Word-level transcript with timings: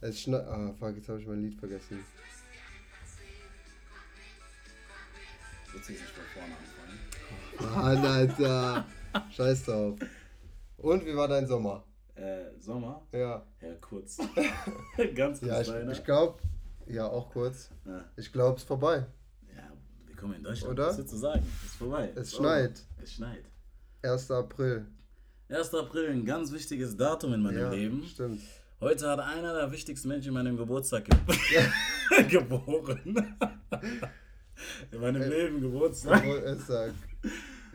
Es 0.00 0.20
schneit. 0.20 0.46
Ah, 0.46 0.72
fuck, 0.78 0.94
jetzt 0.94 1.08
habe 1.08 1.20
ich 1.20 1.26
mein 1.26 1.42
Lied 1.42 1.58
vergessen. 1.58 2.04
Willst 5.72 5.88
du 5.88 5.92
nicht 5.92 6.04
von 6.04 6.24
vorne 6.34 6.54
anfangen? 7.74 8.02
Mann, 8.02 8.06
Alter. 8.06 8.86
Scheiß 9.32 9.64
drauf. 9.64 9.98
Und 10.76 11.04
wie 11.04 11.16
war 11.16 11.26
dein 11.26 11.46
Sommer? 11.46 11.84
Äh, 12.14 12.44
Sommer? 12.60 13.02
Ja. 13.12 13.44
Ja, 13.60 13.74
kurz. 13.80 14.18
Ganz 15.14 15.40
kurz 15.40 15.42
Ja, 15.42 15.60
ich, 15.60 15.98
ich 15.98 16.04
glaube, 16.04 16.38
ja, 16.86 17.06
auch 17.08 17.30
kurz. 17.30 17.70
Ja. 17.84 18.04
Ich 18.16 18.32
glaube, 18.32 18.56
es 18.56 18.62
ist 18.62 18.68
vorbei. 18.68 19.04
ja, 19.54 19.72
willkommen 20.06 20.34
in 20.34 20.44
Deutschland. 20.44 20.72
Oder? 20.74 20.86
Was 20.88 20.98
willst 20.98 21.12
du 21.12 21.16
sagen? 21.16 21.44
Ist 21.64 21.74
vorbei. 21.74 22.12
Es 22.14 22.28
Ist 22.28 22.36
schneit. 22.36 22.82
Es 23.02 23.12
schneit. 23.14 23.44
1. 24.02 24.30
April. 24.30 24.86
1. 25.48 25.74
April, 25.74 26.10
ein 26.10 26.24
ganz 26.24 26.52
wichtiges 26.52 26.96
Datum 26.96 27.32
in 27.34 27.42
meinem 27.42 27.58
ja, 27.58 27.70
Leben. 27.70 28.04
stimmt. 28.04 28.40
Heute 28.80 29.08
hat 29.10 29.18
einer 29.20 29.54
der 29.54 29.72
wichtigsten 29.72 30.08
Menschen 30.08 30.28
in 30.28 30.34
meinem 30.34 30.56
Geburtstag 30.56 31.04
ge 31.06 32.24
geboren. 32.28 33.00
in 34.92 35.00
meinem 35.00 35.22
Äh, 35.22 35.28
Leben 35.28 35.60
Geburtstag. 35.60 36.22
Geburtstag. 36.22 36.94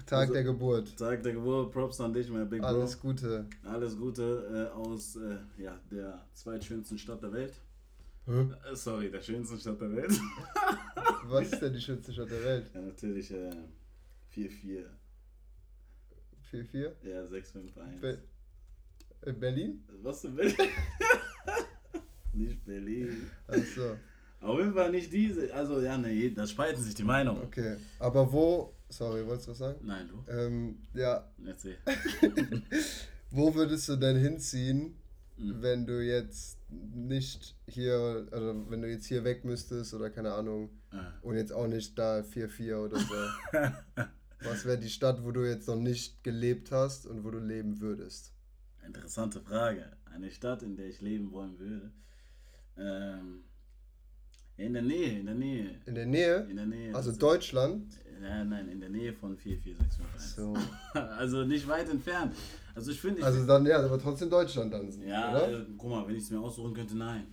Tag 0.06 0.20
Also- 0.20 0.34
der 0.34 0.44
Geburt. 0.44 0.98
Tag 0.98 1.24
der 1.24 1.34
Geburt, 1.34 1.72
Props 1.74 2.00
an 2.00 2.14
dich, 2.14 2.30
mein 2.30 2.50
Big 2.50 2.62
Bro. 2.62 2.68
Alles 2.70 3.00
Gute. 3.00 3.46
Alles 3.64 3.98
Gute 3.98 4.70
äh, 4.74 4.78
aus 4.78 5.16
äh, 5.18 5.38
ja, 5.62 5.78
der 5.92 6.26
zweitschönsten 6.34 6.98
Stadt 6.98 7.22
der 7.22 7.34
Welt. 7.34 7.54
Hä? 8.26 8.48
Äh, 8.72 8.76
sorry, 8.76 9.12
der 9.12 9.22
schönsten 9.22 9.60
Stadt 9.60 9.82
der 9.82 9.94
Welt. 9.96 10.14
Was 11.26 11.52
ist 11.52 11.62
denn 11.62 11.74
die 11.74 11.82
schönste 11.82 12.14
Stadt 12.14 12.32
der 12.32 12.44
Welt? 12.44 12.70
ja, 12.74 12.82
natürlich 12.82 13.30
äh, 13.32 13.52
4-4. 14.34 14.86
4-4? 16.52 16.92
Ja, 17.04 17.22
6-5-1. 17.24 18.18
In 19.26 19.40
Berlin? 19.40 19.84
Was 20.02 20.22
du 20.22 20.36
willst? 20.36 20.58
nicht 22.34 22.66
Berlin. 22.66 23.30
Achso, 23.48 23.96
Auf 24.42 24.60
jeden 24.60 24.74
Fall 24.74 24.92
nicht 24.92 25.12
diese. 25.14 25.54
Also, 25.54 25.80
ja, 25.82 25.98
nee, 25.98 26.30
da 26.32 26.46
spalten 26.48 26.82
sich 26.82 26.96
die 26.96 27.04
Meinungen. 27.04 27.42
okay. 27.44 27.78
Aber 28.00 28.32
wo. 28.32 28.74
Sorry, 28.90 29.26
wolltest 29.26 29.48
du 29.48 29.52
was 29.52 29.58
sagen? 29.58 29.80
Nein, 29.84 30.08
du? 30.08 30.32
Ähm, 30.32 30.78
ja, 30.94 31.28
Erzähl. 31.46 31.78
wo 33.32 33.54
würdest 33.56 33.90
du 33.90 33.96
denn 33.96 34.18
hinziehen, 34.18 34.96
Mhm. 35.36 35.64
wenn 35.64 35.88
du 35.88 36.00
jetzt 36.06 36.60
nicht 36.70 37.56
hier, 37.68 38.28
also 38.30 38.66
wenn 38.70 38.84
du 38.84 38.88
jetzt 38.92 39.08
hier 39.08 39.24
weg 39.24 39.44
müsstest 39.46 39.96
oder 39.96 40.12
keine 40.12 40.32
Ahnung, 40.34 40.70
Ah. 40.92 41.12
und 41.24 41.36
jetzt 41.36 41.52
auch 41.52 41.66
nicht 41.66 41.98
da 41.98 42.22
4-4 42.22 42.78
oder 42.84 43.00
so? 43.00 43.16
Was 44.44 44.66
wäre 44.66 44.78
die 44.78 44.90
Stadt, 44.90 45.24
wo 45.24 45.32
du 45.32 45.42
jetzt 45.50 45.68
noch 45.68 45.76
nicht 45.80 46.24
gelebt 46.24 46.72
hast 46.72 47.08
und 47.08 47.24
wo 47.24 47.32
du 47.32 47.40
leben 47.40 47.82
würdest? 47.82 48.32
Interessante 48.86 49.40
Frage. 49.42 49.86
Eine 50.06 50.30
Stadt, 50.32 50.62
in 50.64 50.76
der 50.76 50.88
ich 50.88 51.02
leben 51.02 51.32
wollen 51.32 51.58
würde. 51.60 51.92
Ähm, 52.78 53.44
in 54.58 54.74
der 54.74 54.82
Nähe, 54.84 55.20
in 55.20 55.26
der 55.26 55.36
Nähe. 55.36 55.82
In 55.86 55.96
der 55.96 56.06
Nähe? 56.06 56.36
In 56.50 56.56
der 56.56 56.66
Nähe. 56.66 56.96
Also 56.96 57.12
Deutschland? 57.12 57.98
Nein, 58.22 58.50
nein, 58.50 58.70
in 58.70 58.80
der 58.80 58.90
Nähe 58.90 59.12
von 59.14 59.36
44651. 59.36 60.36
So. 60.36 60.54
Also 61.18 61.44
nicht 61.44 61.68
weit 61.68 61.90
entfernt. 61.90 62.36
Also 62.76 62.92
ich 62.92 63.02
finde, 63.02 63.24
Also 63.24 63.46
dann, 63.46 63.66
ja, 63.66 63.84
aber 63.84 64.00
trotzdem 64.00 64.30
Deutschland 64.30 64.74
dann, 64.74 64.90
ja, 65.02 65.32
oder? 65.32 65.60
äh, 65.62 65.66
guck 65.78 65.90
mal, 65.90 66.08
wenn 66.08 66.16
ich 66.16 66.24
es 66.24 66.32
mir 66.32 66.40
aussuchen 66.40 66.74
könnte, 66.74 66.96
nein. 66.96 67.28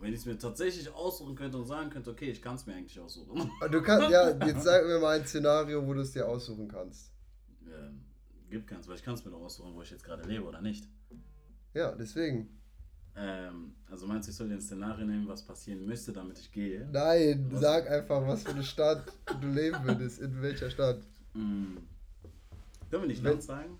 Wenn 0.00 0.12
ich 0.12 0.20
es 0.20 0.26
mir 0.26 0.36
tatsächlich 0.36 0.92
aussuchen 0.92 1.34
könnte 1.36 1.56
und 1.56 1.66
sagen 1.66 1.88
könnte, 1.88 2.10
okay, 2.10 2.30
ich 2.30 2.42
kann 2.42 2.56
es 2.56 2.66
mir 2.66 2.74
eigentlich 2.74 2.98
aussuchen. 3.00 3.50
Du 3.70 3.80
kannst, 3.80 4.10
ja, 4.10 4.30
jetzt 4.46 4.64
sag 4.64 4.84
mir 4.86 4.98
mal 4.98 5.18
ein 5.20 5.26
Szenario, 5.26 5.86
wo 5.86 5.94
du 5.94 6.00
es 6.00 6.12
dir 6.12 6.28
aussuchen 6.28 6.68
kannst. 6.68 7.12
ähm, 7.66 8.03
gibt 8.54 8.68
keins, 8.68 8.86
weil 8.86 8.94
ich 8.94 9.02
kann 9.02 9.14
es 9.14 9.24
mir 9.24 9.32
doch 9.32 9.40
aussuchen, 9.40 9.74
wo 9.74 9.82
ich 9.82 9.90
jetzt 9.90 10.04
gerade 10.04 10.22
lebe 10.28 10.44
oder 10.44 10.62
nicht. 10.62 10.88
Ja, 11.74 11.92
deswegen. 11.92 12.48
Ähm, 13.16 13.74
also 13.90 14.06
meinst 14.06 14.28
du, 14.28 14.30
ich 14.30 14.36
soll 14.36 14.48
dir 14.48 14.54
ein 14.54 14.60
Szenario 14.60 15.04
nehmen, 15.04 15.26
was 15.26 15.44
passieren 15.44 15.84
müsste, 15.84 16.12
damit 16.12 16.38
ich 16.38 16.52
gehe? 16.52 16.88
Nein, 16.92 17.48
Was? 17.50 17.60
sag 17.60 17.90
einfach, 17.90 18.24
was 18.26 18.44
für 18.44 18.50
eine 18.50 18.62
Stadt 18.62 19.12
du 19.40 19.48
leben 19.48 19.84
würdest. 19.84 20.20
In 20.20 20.40
welcher 20.40 20.70
Stadt? 20.70 21.00
Mm. 21.32 21.78
Können 22.90 23.02
wir 23.02 23.06
nicht 23.08 23.24
Land 23.24 23.42
sagen? 23.42 23.76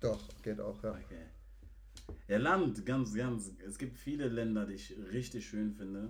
Doch, 0.00 0.20
geht 0.42 0.60
auch, 0.60 0.82
ja. 0.82 0.90
Okay. 0.90 1.26
Ja, 2.26 2.38
Land, 2.38 2.84
ganz, 2.84 3.14
ganz. 3.14 3.52
Es 3.64 3.78
gibt 3.78 3.96
viele 3.98 4.28
Länder, 4.28 4.66
die 4.66 4.74
ich 4.74 4.96
richtig 5.12 5.46
schön 5.46 5.72
finde. 5.72 6.08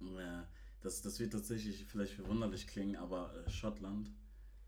Ja, 0.00 0.46
das, 0.80 1.02
das 1.02 1.18
wird 1.18 1.32
tatsächlich 1.32 1.86
vielleicht 1.86 2.12
verwunderlich 2.12 2.68
klingen, 2.68 2.94
aber 2.94 3.34
äh, 3.34 3.50
Schottland 3.50 4.12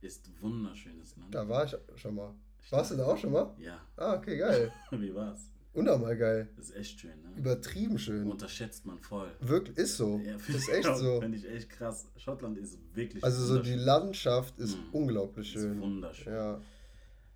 ist 0.00 0.30
wunderschönes 0.40 1.16
Land. 1.16 1.34
Da 1.34 1.48
war 1.48 1.64
ich 1.64 1.76
schon 1.96 2.14
mal. 2.14 2.34
Warst 2.70 2.92
du 2.92 2.96
da 2.96 3.06
auch 3.06 3.16
schon 3.18 3.32
mal? 3.32 3.54
Ja, 3.58 3.80
Ah, 3.96 4.14
okay, 4.16 4.36
geil. 4.36 4.72
wie 4.92 5.14
war's? 5.14 5.50
Unnormal 5.72 6.16
geil. 6.16 6.48
Das 6.56 6.70
ist 6.70 6.76
echt 6.76 7.00
schön, 7.00 7.22
ne? 7.22 7.30
Übertrieben 7.36 7.96
schön. 7.98 8.28
Unterschätzt 8.28 8.84
man 8.86 8.98
voll. 8.98 9.30
Wirklich, 9.40 9.76
ist 9.78 9.96
so. 9.96 10.18
Ja, 10.24 10.32
Das 10.32 10.48
ist 10.48 10.68
echt 10.72 10.96
so. 10.96 11.20
Finde 11.20 11.38
ich 11.38 11.48
echt 11.48 11.70
krass. 11.70 12.08
Schottland 12.16 12.58
ist 12.58 12.78
wirklich 12.92 13.22
Also 13.22 13.44
so 13.44 13.62
die. 13.62 13.74
Landschaft 13.74 14.58
ist 14.58 14.76
Mhm. 14.76 14.82
unglaublich 14.92 15.54
Ist 15.54 15.62
schön. 15.62 15.80
wunderschön. 15.80 16.32
Ja. 16.32 16.60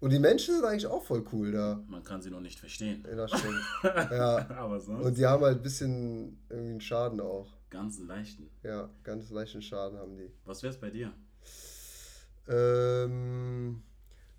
Und 0.01 0.11
die 0.11 0.19
Menschen 0.19 0.57
sind 0.57 0.65
eigentlich 0.65 0.87
auch 0.87 1.03
voll 1.03 1.25
cool 1.33 1.53
da. 1.53 1.81
Man 1.89 2.03
kann 2.03 2.21
sie 2.21 2.31
noch 2.31 2.41
nicht 2.41 2.59
verstehen. 2.59 3.05
Ja, 3.09 3.15
das 3.15 3.31
stimmt. 3.39 3.63
Ja. 3.85 4.51
aber 4.51 4.81
sonst 4.81 5.05
Und 5.05 5.17
die 5.17 5.25
haben 5.27 5.43
halt 5.45 5.59
ein 5.59 5.63
bisschen 5.63 6.37
irgendwie 6.51 6.71
einen 6.73 6.81
Schaden 6.81 7.21
auch. 7.21 7.57
ganz 7.71 8.01
leichten. 8.01 8.51
Ja, 8.65 8.91
ganz 9.05 9.31
leichten 9.31 9.63
Schaden 9.63 9.97
haben 9.97 10.17
die. 10.17 10.31
Was 10.45 10.63
wär's 10.65 10.79
bei 10.79 10.91
dir? 10.91 11.13
Ähm, 12.49 13.83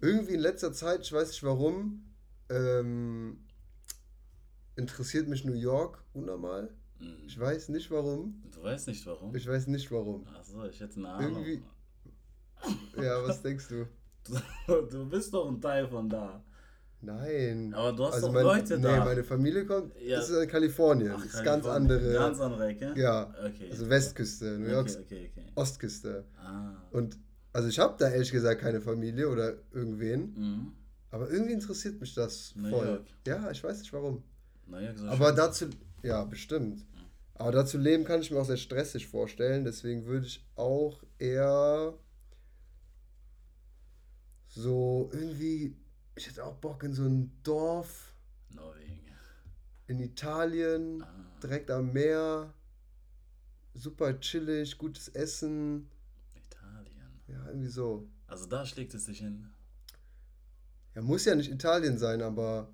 irgendwie 0.02 0.34
in 0.36 0.40
letzter 0.40 0.72
Zeit, 0.74 1.02
ich 1.02 1.12
weiß 1.14 1.30
nicht 1.30 1.44
warum, 1.44 2.04
ähm, 2.50 3.40
interessiert 4.76 5.28
mich 5.28 5.46
New 5.46 5.54
York 5.54 6.04
unnormal. 6.14 6.70
Hm, 7.00 7.18
Ich 7.26 7.40
weiß 7.40 7.70
nicht 7.70 7.90
warum. 7.92 8.42
Du 8.54 8.62
weißt 8.64 8.88
nicht 8.88 9.06
warum? 9.06 9.36
Ich 9.36 9.48
weiß 9.48 9.68
nicht 9.68 9.90
warum. 9.92 10.28
Achso, 10.28 10.66
ich 10.66 10.80
hätte 10.80 10.98
eine 10.98 11.10
Ahnung. 11.10 11.44
Irgendwie- 11.46 11.64
Ja, 12.98 13.24
was 13.28 13.42
denkst 13.42 13.68
du? 13.70 13.88
Du, 14.68 15.10
bist 15.10 15.34
doch 15.34 15.48
ein 15.50 15.60
Teil 15.62 15.88
von 15.88 16.10
da. 16.10 16.44
Nein. 17.02 17.74
Aber 17.76 17.94
du 17.94 18.06
hast 18.06 18.22
doch 18.24 18.32
mein- 18.32 18.44
Leute 18.44 18.78
nee, 18.78 18.84
da. 18.84 19.06
meine 19.06 19.24
Familie 19.24 19.66
kommt, 19.66 19.94
Ja. 20.02 20.18
das 20.18 20.30
ist 20.30 20.42
in 20.42 20.50
Kalifornien. 20.50 21.12
Ach, 21.12 21.18
das 21.24 21.34
ist 21.36 21.44
ganz 21.44 21.66
Kalifornien. 21.66 21.92
andere. 22.00 22.14
Ganz 22.14 22.40
andere 22.40 22.68
Ecke? 22.68 22.94
Ja, 23.00 23.34
Okay. 23.46 23.70
also 23.70 23.90
Westküste, 23.90 24.58
New 24.58 24.70
Yorks 24.70 24.96
Okay, 24.98 25.30
okay, 25.32 25.42
okay. 25.44 25.52
Ostküste. 25.56 26.26
Ah. 26.38 26.74
Und 26.92 27.18
also 27.56 27.70
ich 27.70 27.80
habe 27.80 27.96
da 27.98 28.10
ehrlich 28.10 28.32
gesagt 28.32 28.62
keine 28.62 28.82
Familie 28.82 29.30
oder 29.30 29.56
irgendwen, 29.72 30.34
Mhm. 30.34 30.72
aber 31.12 31.30
irgendwie 31.30 31.54
interessiert 31.54 32.00
mich 32.02 32.14
das 32.14 32.54
voll. 32.70 32.86
York. 32.88 33.06
Ja, 33.26 33.50
ich 33.52 33.64
weiß 33.64 33.80
nicht 33.80 33.94
warum. 33.94 34.24
So 34.96 35.08
Aber 35.08 35.28
schön. 35.28 35.36
dazu, 35.36 35.66
ja, 36.04 36.24
bestimmt. 36.26 36.86
Aber 37.36 37.52
dazu 37.52 37.78
leben 37.78 38.04
kann 38.06 38.22
ich 38.22 38.32
mir 38.32 38.40
auch 38.40 38.46
sehr 38.46 38.58
stressig 38.58 39.08
vorstellen. 39.08 39.64
Deswegen 39.66 40.06
würde 40.06 40.26
ich 40.26 40.46
auch 40.56 41.04
eher 41.20 41.94
so 44.48 45.10
irgendwie, 45.14 45.76
ich 46.16 46.28
hätte 46.28 46.44
auch 46.46 46.56
Bock 46.56 46.84
in 46.84 46.94
so 46.94 47.04
ein 47.04 47.32
Dorf 47.44 48.14
Norwegen. 48.50 49.02
in 49.88 50.00
Italien, 50.00 51.04
Ah. 51.04 51.08
direkt 51.44 51.70
am 51.72 51.92
Meer. 51.94 52.54
Super 53.74 54.18
chillig, 54.20 54.78
gutes 54.78 55.10
Essen. 55.10 55.90
Ja, 57.28 57.46
irgendwie 57.48 57.68
so. 57.70 58.08
Also 58.28 58.46
da 58.46 58.66
schlägt 58.66 58.94
es 58.94 59.06
sich 59.06 59.20
hin. 59.20 59.50
Ja, 60.94 61.02
muss 61.02 61.26
ja 61.26 61.36
nicht 61.36 61.52
Italien 61.52 61.98
sein, 61.98 62.22
aber 62.22 62.70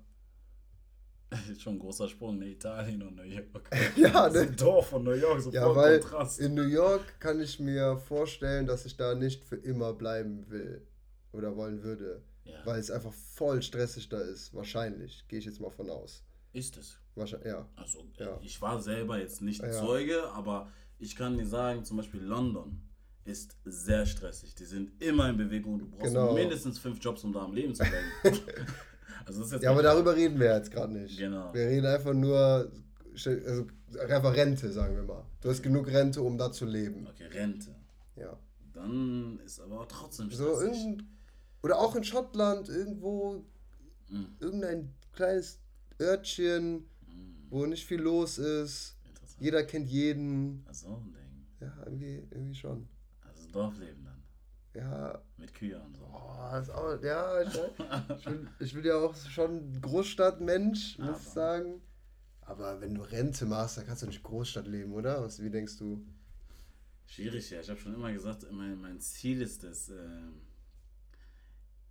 Schon 1.58 1.74
ein 1.76 1.78
großer 1.78 2.08
Sprung, 2.10 2.38
ne? 2.38 2.50
Italien 2.50 3.02
und 3.02 3.16
New 3.16 3.22
York. 3.22 3.70
ja, 3.96 4.10
Das 4.28 4.34
ne? 4.34 4.40
ist 4.40 4.48
ein 4.50 4.56
Dorf 4.56 4.88
von 4.88 5.02
New 5.02 5.12
York, 5.12 5.40
so 5.40 5.50
Ja, 5.50 5.74
weil 5.74 6.00
Kontrast. 6.00 6.40
in 6.40 6.54
New 6.54 6.62
York 6.66 7.18
kann 7.20 7.40
ich 7.40 7.58
mir 7.58 7.96
vorstellen, 7.96 8.66
dass 8.66 8.84
ich 8.84 8.96
da 8.98 9.14
nicht 9.14 9.42
für 9.42 9.56
immer 9.56 9.94
bleiben 9.94 10.48
will 10.50 10.86
oder 11.32 11.56
wollen 11.56 11.82
würde. 11.82 12.22
Ja, 12.44 12.60
Weil 12.66 12.80
es 12.80 12.90
einfach 12.90 13.12
voll 13.14 13.62
stressig 13.62 14.08
da 14.10 14.18
ist. 14.20 14.52
Wahrscheinlich. 14.52 15.24
Gehe 15.28 15.38
ich 15.38 15.44
jetzt 15.46 15.60
mal 15.60 15.70
von 15.70 15.88
aus. 15.88 16.22
ist 16.52 16.76
es. 16.76 16.98
Wahrscheinlich, 17.14 17.48
ja. 17.48 17.66
Also, 17.76 18.04
Ja. 18.18 18.38
ich 18.42 18.60
war 18.60 18.80
selber 18.82 19.18
jetzt 19.18 19.40
nicht 19.40 19.62
Ja. 19.62 19.70
Zeuge, 19.70 20.28
aber 20.32 20.70
ich 20.98 21.16
kann 21.16 21.38
dir 21.38 21.46
sagen, 21.46 21.84
zum 21.84 21.96
Beispiel 21.96 22.20
London 22.20 22.82
ist 23.24 23.56
sehr 23.64 24.04
stressig. 24.06 24.54
Die 24.54 24.64
sind 24.64 25.00
immer 25.02 25.28
in 25.30 25.36
Bewegung. 25.36 25.78
Du 25.78 25.86
brauchst 25.88 26.04
Genau. 26.12 26.34
mindestens 26.34 26.78
fünf 26.78 26.98
Jobs, 27.02 27.22
um 27.24 27.32
da 27.32 27.40
am 27.44 27.52
Leben 27.52 27.74
zu 27.74 27.84
bleiben. 27.84 28.06
also 29.24 29.38
das 29.40 29.46
ist 29.48 29.52
jetzt 29.52 29.62
Ja, 29.62 29.70
aber 29.70 29.82
darüber 29.82 30.14
reden 30.16 30.38
wir 30.40 30.54
jetzt 30.56 30.70
gerade 30.70 30.92
nicht. 30.92 31.18
Genau. 31.18 31.52
Wir 31.54 31.66
reden 31.68 31.86
einfach 31.86 32.14
nur, 32.14 32.70
also 33.12 33.66
einfach 34.08 34.34
Rente, 34.34 34.72
sagen 34.72 34.96
wir 34.96 35.02
mal. 35.04 35.24
Du 35.40 35.50
hast 35.50 35.62
genug 35.62 35.86
Rente, 35.88 36.20
um 36.22 36.36
da 36.38 36.50
zu 36.50 36.64
leben. 36.66 37.06
Okay, 37.06 37.26
Rente. 37.26 37.74
Ja. 38.16 38.36
Dann 38.72 39.38
ist 39.44 39.60
aber 39.60 39.86
trotzdem 39.86 40.30
So 40.30 40.56
stressig. 40.56 40.82
irgend, 40.84 41.04
oder 41.62 41.78
auch 41.78 41.94
in 41.94 42.04
Schottland, 42.04 42.68
irgendwo, 42.68 43.44
Mhm. 44.08 44.26
irgendein 44.40 44.94
kleines 45.12 45.58
Örtchen, 46.00 46.86
wo 47.50 47.66
nicht 47.66 47.86
viel 47.86 48.00
los 48.00 48.38
ist. 48.38 48.96
Jeder 49.38 49.62
kennt 49.64 49.88
jeden. 49.88 50.64
Also 50.66 50.88
ein 50.88 51.12
Ding. 51.12 51.46
Ja, 51.60 51.72
irgendwie, 51.84 52.22
irgendwie 52.30 52.54
schon. 52.54 52.88
Dorfleben 53.52 54.04
dann. 54.04 54.22
Ja, 54.74 55.22
Mit 55.36 55.52
Kühe 55.54 55.78
und 55.78 55.96
so. 55.96 56.04
Oh, 56.04 56.38
das 56.50 56.68
ist 56.68 56.74
auch, 56.74 57.02
ja, 57.02 57.42
ich, 57.42 57.48
ich, 58.18 58.26
will, 58.26 58.48
ich 58.58 58.74
will 58.74 58.86
ja 58.86 58.96
auch 58.96 59.14
schon 59.14 59.80
Großstadtmensch, 59.82 60.98
muss 60.98 61.20
ich 61.20 61.28
sagen. 61.28 61.82
Aber 62.40 62.80
wenn 62.80 62.94
du 62.94 63.02
Rente 63.02 63.44
machst, 63.46 63.76
dann 63.76 63.86
kannst 63.86 64.02
du 64.02 64.06
nicht 64.06 64.22
Großstadt 64.22 64.66
leben, 64.66 64.92
oder? 64.92 65.22
Was, 65.22 65.42
wie 65.42 65.50
denkst 65.50 65.76
du? 65.78 66.04
Schwierig, 67.06 67.50
ja. 67.50 67.60
Ich 67.60 67.68
habe 67.68 67.78
schon 67.78 67.94
immer 67.94 68.12
gesagt, 68.12 68.46
mein, 68.50 68.80
mein 68.80 68.98
Ziel 69.00 69.42
ist 69.42 69.62
es, 69.64 69.90
äh, 69.90 69.98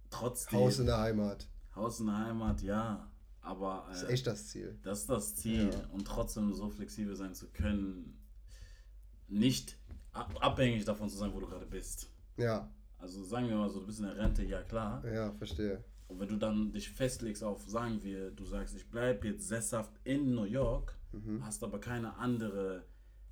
trotzdem. 0.10 0.60
Haus 0.60 0.80
in 0.80 0.88
der 0.88 1.00
Heimat. 1.00 1.48
Haus 1.76 2.00
in 2.00 2.08
der 2.08 2.18
Heimat, 2.18 2.62
ja. 2.62 3.10
Aber. 3.42 3.86
Äh, 3.88 3.92
Das 3.94 4.04
ist 4.04 4.10
echt 4.10 4.28
das 4.28 4.48
Ziel. 4.48 4.80
Das 4.84 5.00
ist 5.02 5.10
das 5.10 5.36
Ziel. 5.36 5.70
Ja. 5.72 5.88
Und 5.92 6.06
trotzdem 6.06 6.54
so 6.54 6.70
flexibel 6.70 7.16
sein 7.16 7.34
zu 7.34 7.48
können, 7.52 8.20
nicht 9.28 9.78
abhängig 10.14 10.86
davon 10.86 11.10
zu 11.10 11.18
sein, 11.18 11.32
wo 11.34 11.40
du 11.40 11.48
gerade 11.48 11.66
bist. 11.66 12.10
Ja, 12.38 12.70
Also 12.98 13.24
sagen 13.24 13.48
wir 13.50 13.56
mal 13.58 13.70
so, 13.70 13.80
du 13.80 13.86
bist 13.88 14.00
in 14.00 14.06
der 14.06 14.18
Rente, 14.18 14.44
ja 14.44 14.62
klar. 14.64 15.04
ja, 15.06 15.32
verstehe. 15.34 15.84
Und 16.08 16.20
wenn 16.20 16.28
du 16.28 16.36
dann 16.36 16.72
dich 16.74 16.90
festlegst 16.90 17.44
auf, 17.44 17.64
sagen 17.68 18.04
wir, 18.04 18.32
du 18.32 18.44
sagst, 18.46 18.76
ich 18.76 18.90
bleibe 18.90 19.28
jetzt 19.30 19.48
sesshaft 19.48 19.94
in 20.04 20.34
New 20.36 20.44
York, 20.44 20.98
Mhm. 21.14 21.44
hast 21.46 21.62
aber 21.64 21.80
keine 21.80 22.16
andere 22.18 22.86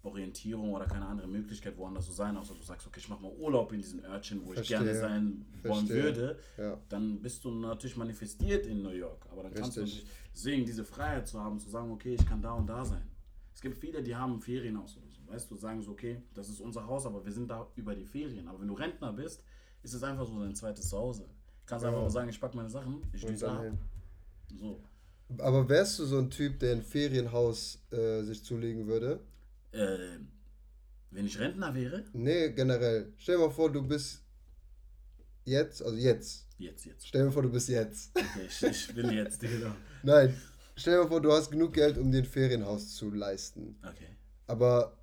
Orientierung 0.03 0.73
oder 0.73 0.85
keine 0.85 1.05
andere 1.05 1.27
Möglichkeit, 1.27 1.77
woanders 1.77 2.05
zu 2.07 2.11
sein, 2.13 2.35
außer 2.37 2.53
du 2.53 2.61
sagst, 2.63 2.85
okay, 2.87 2.99
ich 2.99 3.07
mache 3.09 3.21
mal 3.21 3.31
Urlaub 3.37 3.71
in 3.73 3.79
diesem 3.79 4.03
Örtchen, 4.03 4.41
wo 4.45 4.49
ich 4.51 4.55
Verstehe. 4.55 4.77
gerne 4.79 4.95
sein 4.95 5.45
wollen 5.63 5.85
Verstehe. 5.87 6.03
würde, 6.03 6.39
Ja, 6.57 6.77
dann 6.89 7.21
bist 7.21 7.43
du 7.45 7.51
natürlich 7.51 7.95
manifestiert 7.97 8.65
in 8.65 8.81
New 8.81 8.89
York. 8.91 9.25
Aber 9.31 9.43
dann 9.43 9.53
kannst 9.53 9.77
du 9.77 9.81
Richtig. 9.81 10.03
nicht 10.03 10.13
deswegen 10.33 10.65
diese 10.65 10.83
Freiheit 10.85 11.27
zu 11.27 11.39
haben, 11.41 11.59
zu 11.59 11.69
sagen, 11.69 11.91
okay, 11.91 12.15
ich 12.15 12.25
kann 12.25 12.41
da 12.41 12.53
und 12.53 12.67
da 12.67 12.83
sein. 12.85 13.09
Es 13.53 13.61
gibt 13.61 13.77
viele, 13.77 14.01
die 14.03 14.15
haben 14.15 14.35
ein 14.35 14.41
Ferienhaus 14.41 14.95
oder. 14.97 15.08
Weißt 15.29 15.49
du, 15.51 15.55
sagen 15.55 15.81
so, 15.81 15.91
okay, 15.91 16.21
das 16.33 16.49
ist 16.49 16.59
unser 16.59 16.85
Haus, 16.87 17.05
aber 17.05 17.23
wir 17.23 17.31
sind 17.31 17.49
da 17.49 17.67
über 17.75 17.95
die 17.95 18.05
Ferien. 18.05 18.47
Aber 18.47 18.59
wenn 18.61 18.67
du 18.67 18.73
Rentner 18.73 19.13
bist, 19.13 19.43
ist 19.83 19.93
es 19.93 20.03
einfach 20.03 20.25
so 20.25 20.39
dein 20.39 20.55
zweites 20.55 20.89
Zuhause. 20.89 21.25
Kannst 21.65 21.83
Ja. 21.83 21.89
einfach 21.89 22.01
mal 22.01 22.09
sagen, 22.09 22.29
ich 22.29 22.41
pack 22.41 22.55
meine 22.55 22.69
Sachen, 22.69 23.01
ich 23.13 23.23
düse 23.25 23.49
ab. 23.49 23.63
So. 24.59 24.83
Aber 25.37 25.69
wärst 25.69 25.99
du 25.99 26.05
so 26.05 26.17
ein 26.17 26.31
Typ, 26.31 26.59
der 26.59 26.73
ein 26.73 26.81
Ferienhaus 26.81 27.79
äh, 27.91 28.23
sich 28.23 28.43
zulegen 28.43 28.87
würde? 28.87 29.19
Äh, 29.71 30.17
wenn 31.11 31.25
ich 31.27 31.37
Rentner 31.39 31.73
wäre, 31.75 32.03
Nee, 32.13 32.49
generell. 32.49 33.13
Stell 33.17 33.37
dir 33.37 33.45
mal 33.45 33.51
vor, 33.51 33.71
du 33.71 33.83
bist 33.83 34.23
jetzt, 35.45 35.83
also 35.83 35.95
jetzt. 35.97 36.47
jetzt, 36.57 36.85
jetzt. 36.85 37.07
Stell 37.07 37.21
dir 37.21 37.25
mal 37.27 37.31
vor, 37.31 37.43
du 37.43 37.51
bist 37.51 37.69
jetzt. 37.69 38.11
Okay, 38.17 38.45
ich, 38.47 38.63
ich 38.63 38.87
bin 38.95 39.09
jetzt, 39.11 39.39
genau. 39.39 39.75
Nein, 40.03 40.35
stell 40.75 40.95
dir 40.95 41.03
mal 41.03 41.07
vor, 41.09 41.21
du 41.21 41.31
hast 41.31 41.51
genug 41.51 41.73
Geld, 41.73 41.97
um 41.99 42.11
dir 42.11 42.19
ein 42.19 42.25
Ferienhaus 42.25 42.95
zu 42.95 43.11
leisten. 43.11 43.75
Okay. 43.87 44.15
Aber 44.47 44.97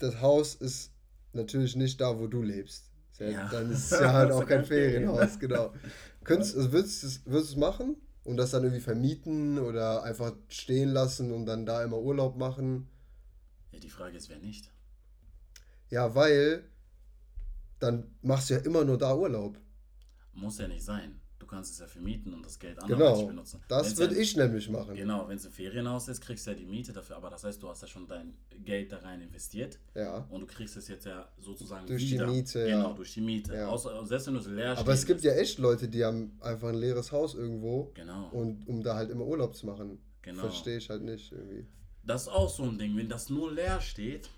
das 0.00 0.20
Haus 0.20 0.54
ist 0.56 0.92
natürlich 1.32 1.76
nicht 1.76 2.00
da, 2.00 2.18
wo 2.18 2.26
du 2.26 2.42
lebst. 2.42 2.90
Ja. 3.18 3.48
Dann 3.48 3.70
ist 3.70 3.92
es 3.92 4.00
ja 4.00 4.12
halt 4.12 4.32
auch 4.32 4.40
kein 4.40 4.48
kein 4.58 4.64
Ferien. 4.64 5.04
Ferienhaus, 5.04 5.38
genau. 5.38 5.72
Könntest, 6.24 6.56
also 6.56 6.72
würdest 6.72 7.02
du 7.02 7.06
es 7.06 7.26
würdest 7.26 7.50
du 7.50 7.54
es 7.54 7.60
machen 7.60 7.96
und 8.24 8.36
das 8.36 8.50
dann 8.50 8.62
irgendwie 8.62 8.82
vermieten 8.82 9.58
oder 9.58 10.02
einfach 10.02 10.32
stehen 10.48 10.88
lassen 10.88 11.32
und 11.32 11.46
dann 11.46 11.66
da 11.66 11.84
immer 11.84 11.98
Urlaub 11.98 12.36
machen? 12.36 12.88
Ja, 13.72 13.78
die 13.78 13.90
Frage 13.90 14.16
ist, 14.16 14.28
wer 14.30 14.38
nicht? 14.38 14.70
Ja, 15.90 16.14
weil 16.14 16.64
dann 17.78 18.14
machst 18.22 18.50
du 18.50 18.54
ja 18.54 18.60
immer 18.60 18.84
nur 18.84 18.98
da 18.98 19.14
Urlaub. 19.14 19.58
Muss 20.32 20.58
ja 20.58 20.68
nicht 20.68 20.84
sein. 20.84 21.19
Du 21.50 21.56
kannst 21.56 21.72
es 21.72 21.80
ja 21.80 21.88
vermieten 21.88 22.32
und 22.32 22.46
das 22.46 22.60
Geld 22.60 22.78
anderweitig 22.80 23.14
Genau. 23.18 23.26
benutzen. 23.26 23.60
Das 23.66 23.96
würde 23.98 24.14
ich 24.16 24.36
nämlich 24.36 24.70
machen. 24.70 24.94
Genau, 24.94 25.28
wenn 25.28 25.36
es 25.36 25.44
ein 25.46 25.50
Ferienhaus 25.50 26.06
ist, 26.06 26.20
kriegst 26.20 26.46
du 26.46 26.52
ja 26.52 26.56
die 26.56 26.64
Miete 26.64 26.92
dafür, 26.92 27.16
aber 27.16 27.28
das 27.28 27.42
heißt, 27.42 27.60
du 27.60 27.68
hast 27.68 27.82
ja 27.82 27.88
schon 27.88 28.06
dein 28.06 28.34
Geld 28.64 28.92
da 28.92 28.98
rein 28.98 29.20
investiert 29.20 29.80
Ja. 29.96 30.24
und 30.30 30.42
du 30.42 30.46
kriegst 30.46 30.76
es 30.76 30.86
jetzt 30.86 31.06
ja 31.06 31.28
sozusagen 31.40 31.88
Durch 31.88 32.04
die 32.06 32.12
wieder. 32.12 32.28
Miete, 32.28 32.64
Genau, 32.66 32.88
ja. 32.90 32.92
durch 32.94 33.12
die 33.14 33.20
Miete. 33.20 33.52
Ja. 33.56 33.66
Außer, 33.66 34.06
selbst 34.06 34.28
wenn 34.28 34.34
du 34.34 34.40
es 34.40 34.46
leer 34.46 34.78
Aber 34.78 34.92
es 34.92 35.04
gibt 35.04 35.22
ja 35.22 35.32
echt 35.32 35.58
Leute, 35.58 35.88
die 35.88 36.04
haben 36.04 36.38
einfach 36.40 36.68
ein 36.68 36.76
leeres 36.76 37.10
Haus 37.10 37.34
irgendwo. 37.34 37.90
Genau, 37.94 38.28
und 38.30 38.68
um 38.68 38.80
da 38.84 38.94
halt 38.94 39.10
immer 39.10 39.24
Urlaub 39.26 39.56
zu 39.56 39.66
machen. 39.66 39.98
Genau. 40.22 40.42
Verstehe 40.42 40.76
ich 40.76 40.88
halt 40.88 41.02
nicht 41.02 41.32
irgendwie. 41.32 41.66
das 42.04 42.22
ist 42.22 42.28
auch 42.28 42.48
so 42.48 42.62
ein 42.62 42.78
Ding. 42.78 42.96
Wenn 42.96 43.08
das 43.08 43.28
nur 43.28 43.50
leer 43.52 43.80
steht, 43.80 44.28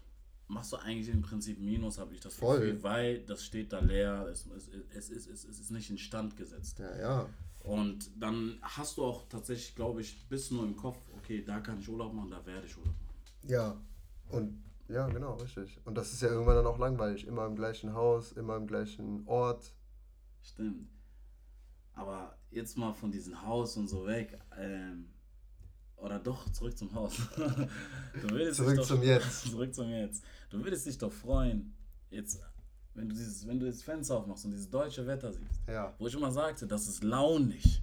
machst 0.53 0.73
du 0.73 0.77
eigentlich 0.77 1.09
im 1.09 1.23
Prinzip 1.23 1.59
Minus, 1.59 1.99
habe 1.99 2.15
ich 2.15 2.21
das 2.21 2.37
Voll. 2.37 2.61
Gefühl, 2.61 2.83
weil 2.83 3.21
das 3.21 3.45
steht 3.45 3.73
da 3.73 3.81
leer, 3.81 4.29
es, 4.31 4.47
es, 4.47 4.69
es, 4.95 5.11
es, 5.11 5.27
es, 5.27 5.45
es 5.45 5.61
ist 5.61 5.71
nicht 5.71 5.91
instand 5.91 6.37
gesetzt. 6.37 6.79
Ja, 6.79 6.99
ja. 6.99 7.29
Und 7.61 8.11
dann 8.21 8.59
hast 8.61 8.97
du 8.97 9.05
auch 9.05 9.29
tatsächlich, 9.29 9.75
glaube 9.75 10.01
ich, 10.01 10.29
bis 10.29 10.51
nur 10.51 10.65
im 10.65 10.77
Kopf, 10.77 10.99
okay, 11.17 11.43
da 11.45 11.61
kann 11.61 11.79
ich 11.79 11.89
Urlaub 11.89 12.13
machen, 12.13 12.31
da 12.31 12.45
werde 12.45 12.67
ich 12.67 12.77
Urlaub 12.77 12.95
machen. 12.95 13.51
Ja. 13.51 13.81
Und 14.29 14.63
ja, 14.89 15.07
genau, 15.09 15.35
richtig. 15.37 15.81
Und 15.85 15.95
das 15.95 16.13
ist 16.13 16.23
ja 16.23 16.29
irgendwann 16.29 16.57
dann 16.57 16.67
auch 16.67 16.79
langweilig. 16.79 17.27
Immer 17.27 17.47
im 17.47 17.57
gleichen 17.57 17.95
Haus, 17.95 18.33
immer 18.33 18.57
im 18.57 18.67
gleichen 18.67 19.27
Ort. 19.27 19.73
Stimmt. 20.43 20.89
Aber 21.95 22.37
jetzt 22.51 22.77
mal 22.77 22.93
von 22.93 23.11
diesem 23.11 23.41
Haus 23.43 23.77
und 23.77 23.89
so 23.89 24.07
weg. 24.07 24.39
Ähm, 24.59 25.09
oder 26.03 26.19
doch, 26.19 26.51
zurück 26.53 26.77
zum 26.77 26.93
Haus. 26.95 27.15
Zurück 28.53 28.77
doch, 28.77 28.87
zum 28.87 29.03
Jetzt. 29.03 29.51
Zurück 29.51 29.75
zum 29.75 29.89
Jetzt. 29.91 30.23
Du 30.51 30.63
würdest 30.63 30.87
dich 30.87 30.99
doch 30.99 31.13
freuen, 31.13 31.73
jetzt, 32.11 32.41
wenn 32.95 33.09
du 33.09 33.15
dieses, 33.15 33.47
wenn 33.47 33.59
du 33.59 33.67
das 33.67 33.83
Fenster 33.83 34.17
aufmachst 34.17 34.45
und 34.45 34.51
dieses 34.51 34.69
deutsche 34.69 35.07
Wetter 35.07 35.33
siehst. 35.33 35.63
Ja. 35.67 35.95
Wo 35.99 36.07
ich 36.07 36.15
immer 36.15 36.31
sagte, 36.31 36.67
das 36.67 36.89
ist 36.89 37.03
launig. 37.05 37.81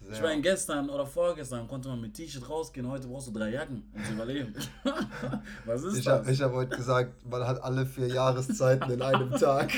Ich 0.00 0.08
Sehr. 0.16 0.22
meine, 0.22 0.42
gestern 0.42 0.90
oder 0.90 1.06
vorgestern 1.06 1.68
konnte 1.68 1.88
man 1.88 2.00
mit 2.00 2.14
T-Shirt 2.14 2.48
rausgehen, 2.48 2.88
heute 2.88 3.06
brauchst 3.06 3.28
du 3.28 3.32
drei 3.32 3.50
Jacken, 3.50 3.84
um 3.92 4.04
zu 4.04 4.12
überleben. 4.14 4.52
Was 5.64 5.84
ist 5.84 5.98
Ich 5.98 6.04
das? 6.04 6.18
habe 6.20 6.32
ich 6.32 6.42
hab 6.42 6.52
heute 6.52 6.76
gesagt, 6.76 7.24
man 7.24 7.46
hat 7.46 7.62
alle 7.62 7.86
vier 7.86 8.08
Jahreszeiten 8.08 8.90
in 8.90 9.00
einem 9.00 9.30
Tag. 9.30 9.70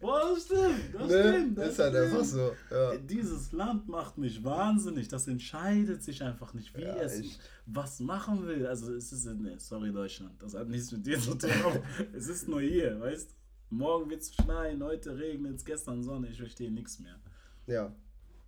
Boah, 0.00 0.20
das 0.34 0.44
stimmt, 0.44 0.94
das 0.94 1.08
ne? 1.08 1.32
stimmt. 1.34 1.58
Das 1.58 1.68
Ist 1.72 1.78
halt 1.78 1.94
stimmt. 1.94 2.12
einfach 2.12 2.24
so. 2.24 2.52
Ja. 2.70 2.96
Dieses 2.98 3.52
Land 3.52 3.88
macht 3.88 4.18
mich 4.18 4.42
wahnsinnig. 4.44 5.08
Das 5.08 5.26
entscheidet 5.28 6.02
sich 6.02 6.22
einfach 6.22 6.54
nicht, 6.54 6.76
wie 6.76 6.82
Ja, 6.82 6.96
es 6.96 7.20
echt. 7.20 7.40
was 7.66 8.00
machen 8.00 8.46
will. 8.46 8.66
Also 8.66 8.94
es 8.94 9.12
ist, 9.12 9.26
nee, 9.26 9.56
sorry 9.58 9.92
Deutschland, 9.92 10.42
das 10.42 10.54
hat 10.54 10.68
nichts 10.68 10.90
mit 10.92 11.06
dir 11.06 11.18
zu 11.20 11.34
tun. 11.34 11.50
es 12.14 12.28
ist 12.28 12.48
nur 12.48 12.60
hier, 12.60 12.98
weißt 13.00 13.30
du? 13.30 13.34
Morgen 13.72 14.10
wird 14.10 14.22
es 14.22 14.34
schneien, 14.34 14.82
heute 14.82 15.16
regnet 15.16 15.56
es, 15.56 15.64
gestern 15.64 16.02
Sonne, 16.02 16.28
ich 16.28 16.38
verstehe 16.38 16.70
nichts 16.72 16.98
mehr. 16.98 17.16
ja. 17.66 17.94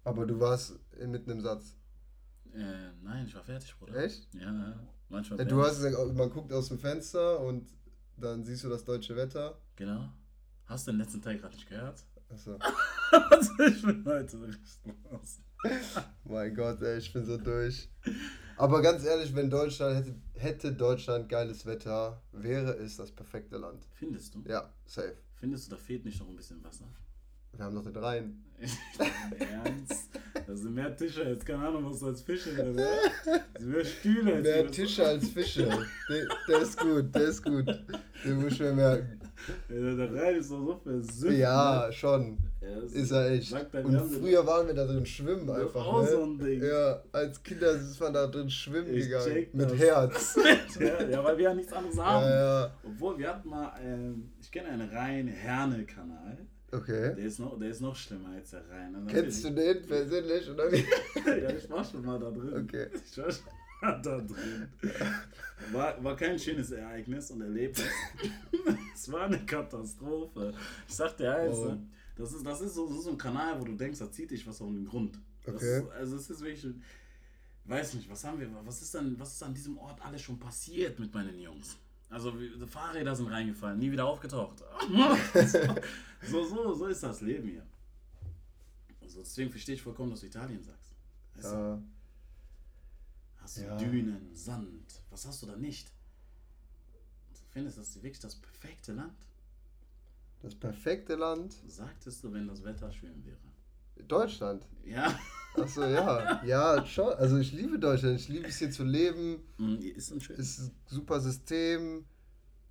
Aber 0.04 0.26
du 0.26 0.40
warst 0.40 0.80
mitten 1.06 1.30
im 1.30 1.40
Satz. 1.40 1.76
Äh, 2.52 2.90
nein, 3.04 3.24
ich 3.24 3.34
war 3.36 3.44
fertig, 3.44 3.72
Bruder. 3.78 3.94
Echt? 4.02 4.26
Ja, 4.34 4.74
manchmal. 5.08 5.38
Ja, 5.38 5.44
du 5.44 5.62
hast 5.62 5.80
man 6.14 6.28
guckt 6.28 6.52
aus 6.52 6.68
dem 6.70 6.78
Fenster 6.80 7.38
und 7.38 7.68
dann 8.16 8.44
siehst 8.44 8.64
du 8.64 8.68
das 8.68 8.84
deutsche 8.84 9.14
Wetter. 9.14 9.56
Genau. 9.76 10.08
Hast 10.72 10.86
du 10.86 10.92
den 10.92 11.00
letzten 11.00 11.20
Teil 11.20 11.36
gerade 11.36 11.54
nicht 11.54 11.68
gehört? 11.68 12.02
Achso. 12.30 12.58
Also 13.10 13.52
ich 13.66 13.82
bin 13.82 14.02
heute 14.06 14.40
richtig 14.40 14.94
los. 15.10 15.40
Mein 16.24 16.54
Gott, 16.54 16.80
ey, 16.80 16.96
ich 16.96 17.12
bin 17.12 17.26
so 17.26 17.36
durch. 17.36 17.90
Aber 18.56 18.80
ganz 18.80 19.04
ehrlich, 19.04 19.34
wenn 19.34 19.50
Deutschland 19.50 19.96
hätte, 19.96 20.14
hätte 20.32 20.72
Deutschland 20.72 21.28
geiles 21.28 21.66
Wetter, 21.66 22.22
wäre 22.32 22.72
es 22.78 22.96
das 22.96 23.12
perfekte 23.12 23.58
Land. 23.58 23.86
Findest 23.92 24.34
du? 24.34 24.42
Ja, 24.48 24.72
safe. 24.86 25.18
Findest 25.34 25.66
du, 25.66 25.76
da 25.76 25.76
fehlt 25.76 26.06
nicht 26.06 26.18
noch 26.20 26.28
ein 26.30 26.36
bisschen 26.36 26.64
Wasser? 26.64 26.86
Wir 27.56 27.64
haben 27.64 27.74
noch 27.74 27.84
den 27.84 27.96
Rhein. 27.96 28.42
Ernst? 29.38 30.08
Das 30.46 30.60
sind 30.60 30.74
mehr 30.74 30.96
Tische, 30.96 31.22
jetzt 31.24 31.44
keine 31.46 31.66
Ahnung, 31.66 31.90
was 31.90 32.00
du 32.00 32.06
als 32.06 32.22
Fische. 32.22 32.50
Das 32.54 32.66
sind 33.58 33.72
mehr 33.72 33.84
Stühle 33.84 34.34
als 34.34 34.42
Mehr 34.42 34.70
Tische 34.70 35.06
als 35.06 35.28
Fische. 35.28 35.66
Der, 36.08 36.26
der 36.48 36.62
ist 36.62 36.78
gut, 36.78 37.14
der 37.14 37.22
ist 37.22 37.42
gut. 37.44 37.66
Den 38.24 38.42
muss 38.42 38.52
ich 38.52 38.60
mir 38.60 38.72
merken. 38.72 39.20
Ja, 39.68 39.94
Der 39.96 40.14
Rhein 40.14 40.36
ist 40.36 40.50
doch 40.50 40.64
so 40.64 40.80
versüfft. 40.82 41.36
Ja, 41.38 41.90
schon. 41.90 42.30
ne? 42.30 42.36
Ja, 42.60 42.80
das 42.80 42.92
Ist 42.92 43.10
er 43.10 43.30
echt. 43.30 43.52
Und 43.52 43.98
früher 44.12 44.46
waren 44.46 44.66
wir 44.68 44.74
da 44.74 44.84
drin 44.86 45.04
schwimmen 45.04 45.50
einfach. 45.50 45.84
auch 45.84 46.02
ne? 46.02 46.08
so 46.08 46.22
ein 46.24 46.38
Ding. 46.38 46.62
Ja, 46.62 47.02
als 47.10 47.42
Kinder 47.42 47.72
ist 47.72 47.98
man 48.00 48.12
da 48.12 48.26
drin 48.28 48.48
schwimmen 48.48 48.94
Ich 48.94 49.04
gegangen. 49.08 49.46
Mit. 49.52 49.78
Herz. 49.78 50.38
ja, 50.78 51.02
ja, 51.08 51.24
weil 51.24 51.36
wir 51.38 51.44
ja 51.44 51.54
nichts 51.54 51.72
anderes 51.72 51.98
haben. 51.98 52.24
Ja, 52.24 52.60
ja. 52.62 52.70
Obwohl, 52.84 53.18
wir 53.18 53.28
hatten 53.28 53.48
mal, 53.48 53.72
ähm, 53.84 54.30
ich 54.40 54.50
kenne 54.52 54.68
einen 54.68 54.88
Rhein-Herne-Kanal. 54.88 56.38
Okay. 56.72 57.14
Der 57.14 57.18
ist, 57.26 57.38
noch, 57.38 57.58
der 57.58 57.68
ist 57.68 57.80
noch 57.82 57.94
schlimmer 57.94 58.30
als 58.30 58.50
der 58.50 58.66
Rhein. 58.70 58.94
Und 58.94 59.06
Kennst 59.06 59.44
du 59.44 59.50
den 59.50 59.86
persönlich 59.86 60.48
oder 60.50 60.72
wie? 60.72 60.84
ja, 61.26 61.50
ich 61.50 61.68
war 61.68 61.84
schon 61.84 62.02
mal 62.04 62.18
da 62.18 62.30
drin. 62.30 62.64
Okay. 62.64 62.86
Ich 62.94 63.18
war 63.18 63.30
schon 63.30 63.44
mal 63.82 64.00
da 64.02 64.18
drin. 64.18 64.68
War, 65.70 66.02
war 66.02 66.16
kein 66.16 66.38
schönes 66.38 66.70
Ereignis 66.70 67.30
und 67.30 67.42
Erlebnis. 67.42 67.84
es 68.94 69.12
war 69.12 69.26
eine 69.26 69.44
Katastrophe. 69.44 70.54
Ich 70.88 70.94
sag 70.94 71.14
dir 71.18 71.34
eins, 71.36 71.58
Oh. 71.58 71.66
ne? 71.66 71.86
das 72.16 72.32
ist, 72.32 72.46
das, 72.46 72.60
ist 72.62 72.74
so, 72.74 72.88
das 72.88 72.98
ist 72.98 73.04
so 73.04 73.10
ein 73.10 73.18
Kanal, 73.18 73.60
wo 73.60 73.64
du 73.64 73.74
denkst, 73.74 73.98
da 73.98 74.10
zieht 74.10 74.30
dich 74.30 74.46
was 74.46 74.60
auf 74.62 74.68
den 74.68 74.86
Grund. 74.86 75.18
Das 75.44 75.56
Okay. 75.56 75.78
Ist, 75.80 75.90
also 75.90 76.16
es 76.16 76.30
ist 76.30 76.40
wirklich, 76.40 76.66
weiß 77.66 77.94
nicht, 77.94 78.08
was 78.10 78.24
haben 78.24 78.40
wir, 78.40 78.48
was 78.64 78.80
ist 78.80 78.94
dann, 78.94 79.18
was 79.20 79.34
ist 79.34 79.42
an 79.42 79.52
diesem 79.52 79.76
Ort 79.76 80.00
alles 80.04 80.22
schon 80.22 80.38
passiert 80.38 80.98
mit 80.98 81.12
meinen 81.12 81.38
Jungs? 81.38 81.76
Also 82.12 82.32
Fahrräder 82.66 83.16
sind 83.16 83.28
reingefallen, 83.28 83.78
nie 83.78 83.90
wieder 83.90 84.04
aufgetaucht. 84.06 84.62
so, 86.30 86.44
so, 86.44 86.74
so 86.74 86.86
ist 86.86 87.02
das 87.02 87.22
Leben 87.22 87.48
hier. 87.48 87.66
Also 89.00 89.20
deswegen 89.20 89.50
verstehe 89.50 89.74
ich 89.74 89.82
vollkommen, 89.82 90.10
dass 90.10 90.20
du 90.20 90.26
Italien 90.26 90.62
sagst. 90.62 90.94
Weißt 91.34 91.52
du? 91.52 91.56
Ja. 91.56 91.82
Hast 93.40 93.56
du 93.56 93.62
Ja. 93.62 93.76
Dünen, 93.76 94.34
Sand, 94.34 95.00
was 95.10 95.26
hast 95.26 95.42
du 95.42 95.46
da 95.46 95.56
nicht? 95.56 95.88
Du 97.32 97.40
findest 97.50 97.78
das 97.78 97.96
wirklich 97.96 98.20
das 98.20 98.36
perfekte 98.36 98.92
Land? 98.92 99.14
Das 100.42 100.54
perfekte 100.54 101.14
Land. 101.16 101.54
Sagtest 101.66 102.22
du, 102.24 102.32
wenn 102.32 102.46
das 102.46 102.62
Wetter 102.62 102.92
schön 102.92 103.24
wäre? 103.24 104.06
Deutschland. 104.06 104.66
Ja, 104.84 105.18
Achso, 105.54 105.84
ja. 105.84 106.42
Ja, 106.44 106.86
schon. 106.86 107.12
Also 107.14 107.36
ich 107.38 107.52
liebe 107.52 107.78
Deutschland. 107.78 108.18
Ich 108.20 108.28
liebe 108.28 108.46
es 108.48 108.56
hier 108.58 108.70
zu 108.70 108.84
leben. 108.84 109.42
Mm, 109.58 109.74
Ist 109.76 110.10
ein 110.12 110.20
schön. 110.20 110.36
Ist 110.36 110.58
ein 110.60 110.70
super 110.86 111.20
System. 111.20 112.04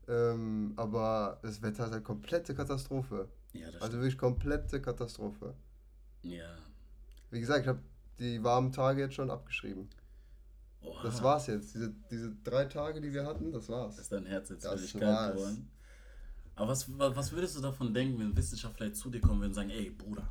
Ähm, 0.07 0.73
aber 0.77 1.39
das 1.43 1.61
Wetter 1.61 1.85
ist 1.85 1.91
eine 1.93 2.01
komplette 2.01 2.55
Katastrophe. 2.55 3.29
Ja, 3.53 3.69
das 3.71 3.81
Also 3.81 3.97
wirklich 3.97 4.17
komplette 4.17 4.81
Katastrophe. 4.81 5.53
Ja. 6.23 6.55
Wie 7.29 7.39
gesagt, 7.39 7.61
ich 7.61 7.67
habe 7.67 7.79
die 8.19 8.43
warmen 8.43 8.71
Tage 8.71 9.01
jetzt 9.01 9.13
schon 9.15 9.29
abgeschrieben. 9.29 9.89
Oha. 10.81 11.03
Das 11.03 11.21
war's 11.21 11.47
jetzt. 11.47 11.75
Diese, 11.75 11.93
diese 12.09 12.35
drei 12.43 12.65
Tage, 12.65 13.00
die 13.00 13.13
wir 13.13 13.25
hatten, 13.25 13.51
das 13.51 13.69
war's. 13.69 14.00
Ist 14.00 14.11
dein 14.11 14.25
Herz 14.25 14.50
jetzt 14.50 14.65
war's. 14.65 14.91
kalt 14.93 15.35
geworden? 15.35 15.69
Aber 16.55 16.69
was, 16.69 16.97
wa- 16.97 17.15
was 17.15 17.31
würdest 17.31 17.55
du 17.55 17.61
davon 17.61 17.93
denken, 17.93 18.19
wenn 18.19 18.35
Wissenschaftler 18.35 18.88
jetzt 18.88 19.00
zu 19.00 19.09
dir 19.09 19.21
kommen 19.21 19.39
würden 19.39 19.50
und 19.51 19.55
sagen, 19.55 19.69
ey, 19.69 19.91
Bruder. 19.91 20.27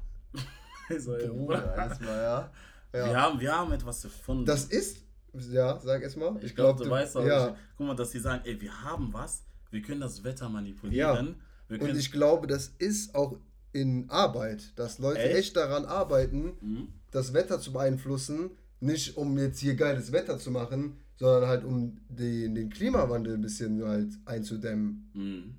So, 0.99 1.15
ey, 1.15 1.29
Bruder, 1.29 1.75
erstmal, 1.77 2.23
ja. 2.23 2.53
Wir, 2.93 3.07
ja. 3.07 3.21
haben, 3.21 3.41
wir 3.41 3.53
haben 3.57 3.73
etwas 3.73 4.03
gefunden. 4.03 4.45
Das 4.45 4.65
ist, 4.65 5.05
ja, 5.33 5.79
sag 5.81 6.03
erst 6.03 6.17
mal. 6.17 6.37
ich 6.43 6.55
glaube, 6.57 6.83
du, 6.83 6.91
weißt 6.91 7.17
auch, 7.17 7.25
ja. 7.25 7.49
ich, 7.49 7.55
guck 7.77 7.87
mal, 7.87 7.95
dass 7.95 8.11
sie 8.11 8.19
sagen, 8.19 8.43
ey, 8.45 8.61
wir 8.61 8.83
haben 8.83 9.13
was, 9.13 9.45
wir 9.71 9.83
können 9.83 10.01
das 10.01 10.25
Wetter 10.25 10.49
manipulieren. 10.49 11.37
Wir 11.69 11.79
können, 11.79 11.91
Und 11.93 11.97
ich 11.99 12.11
glaube, 12.11 12.47
das 12.47 12.73
ist 12.79 13.15
auch 13.15 13.37
in 13.73 14.11
Arbeit, 14.11 14.77
dass 14.77 14.99
Leute 14.99 15.21
Echt? 15.21 15.37
echt, 15.37 15.57
daran 15.57 15.85
arbeiten, 15.85 16.53
Mhm. 16.61 16.89
das 17.13 17.33
Wetter 17.33 17.61
zu 17.61 17.73
beeinflussen, 17.73 18.51
nicht 18.81 19.17
um 19.17 19.39
jetzt 19.39 19.61
hier 19.61 19.77
geiles 19.77 20.11
Wetter 20.11 20.39
zu 20.39 20.51
machen, 20.51 20.97
sondern 21.17 21.49
halt 21.49 21.65
um 21.65 21.99
den, 22.09 22.55
den 22.55 22.71
Klimawandel 22.71 23.35
ein 23.35 23.43
bisschen 23.43 23.85
halt 23.87 24.09
einzudämmen. 24.25 25.11
Mhm. 25.15 25.55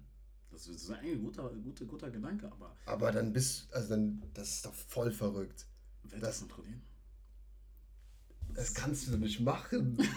Das 0.68 0.75
ist 0.75 0.91
eigentlich 0.91 1.13
ein 1.15 1.24
guter, 1.24 1.50
guter, 1.63 1.86
guter 1.86 2.10
Gedanke, 2.12 2.46
aber 2.51 2.75
Aber 2.86 3.12
dann 3.12 3.34
bist, 3.34 3.68
also 3.74 3.89
dann, 3.89 4.22
das 4.34 4.50
ist 4.56 4.65
doch 4.65 4.74
voll 4.74 5.12
verrückt. 5.12 5.65
Wetter 6.03 6.27
Das- 6.27 6.39
kontrollieren. 6.39 6.82
Das 8.53 8.74
kannst 8.74 9.08
du 9.08 9.18
nicht 9.18 9.39
machen. 9.39 9.98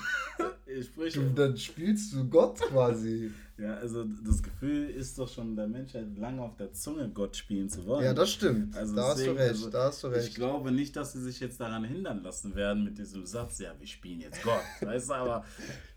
Ich 0.66 0.86
sprich, 0.86 1.12
Du, 1.12 1.28
dann 1.34 1.56
spielst 1.58 2.14
du 2.14 2.26
Gott 2.28 2.58
quasi. 2.58 3.30
ja, 3.58 3.74
also 3.76 4.04
das 4.26 4.42
Gefühl 4.42 4.88
ist 4.88 5.16
doch 5.18 5.28
schon 5.28 5.54
der 5.54 5.68
Menschheit 5.68 6.16
lange 6.16 6.40
auf 6.40 6.56
der 6.56 6.72
Zunge, 6.72 7.08
Gott 7.10 7.36
spielen 7.36 7.68
zu 7.68 7.84
wollen. 7.84 8.02
Ja, 8.02 8.14
das 8.14 8.30
stimmt. 8.32 8.74
Also 8.74 8.96
da 8.96 9.02
hast 9.08 9.18
du 9.18 9.20
deswegen, 9.24 9.38
recht, 9.38 9.50
also, 9.50 9.70
da 9.70 9.84
hast 9.84 10.02
du 10.02 10.08
Ich 10.08 10.14
recht. 10.14 10.34
glaube 10.36 10.72
nicht, 10.72 10.96
dass 10.96 11.12
sie 11.12 11.20
sich 11.22 11.38
jetzt 11.38 11.60
daran 11.60 11.84
hindern 11.84 12.22
lassen 12.22 12.54
werden 12.56 12.82
mit 12.82 12.96
diesem 12.98 13.26
Satz, 13.26 13.58
ja, 13.58 13.74
wir 13.78 13.86
spielen 13.86 14.20
jetzt 14.22 14.42
Gott. 14.42 14.62
weißt 14.80 15.10
du, 15.10 15.14
aber 15.14 15.44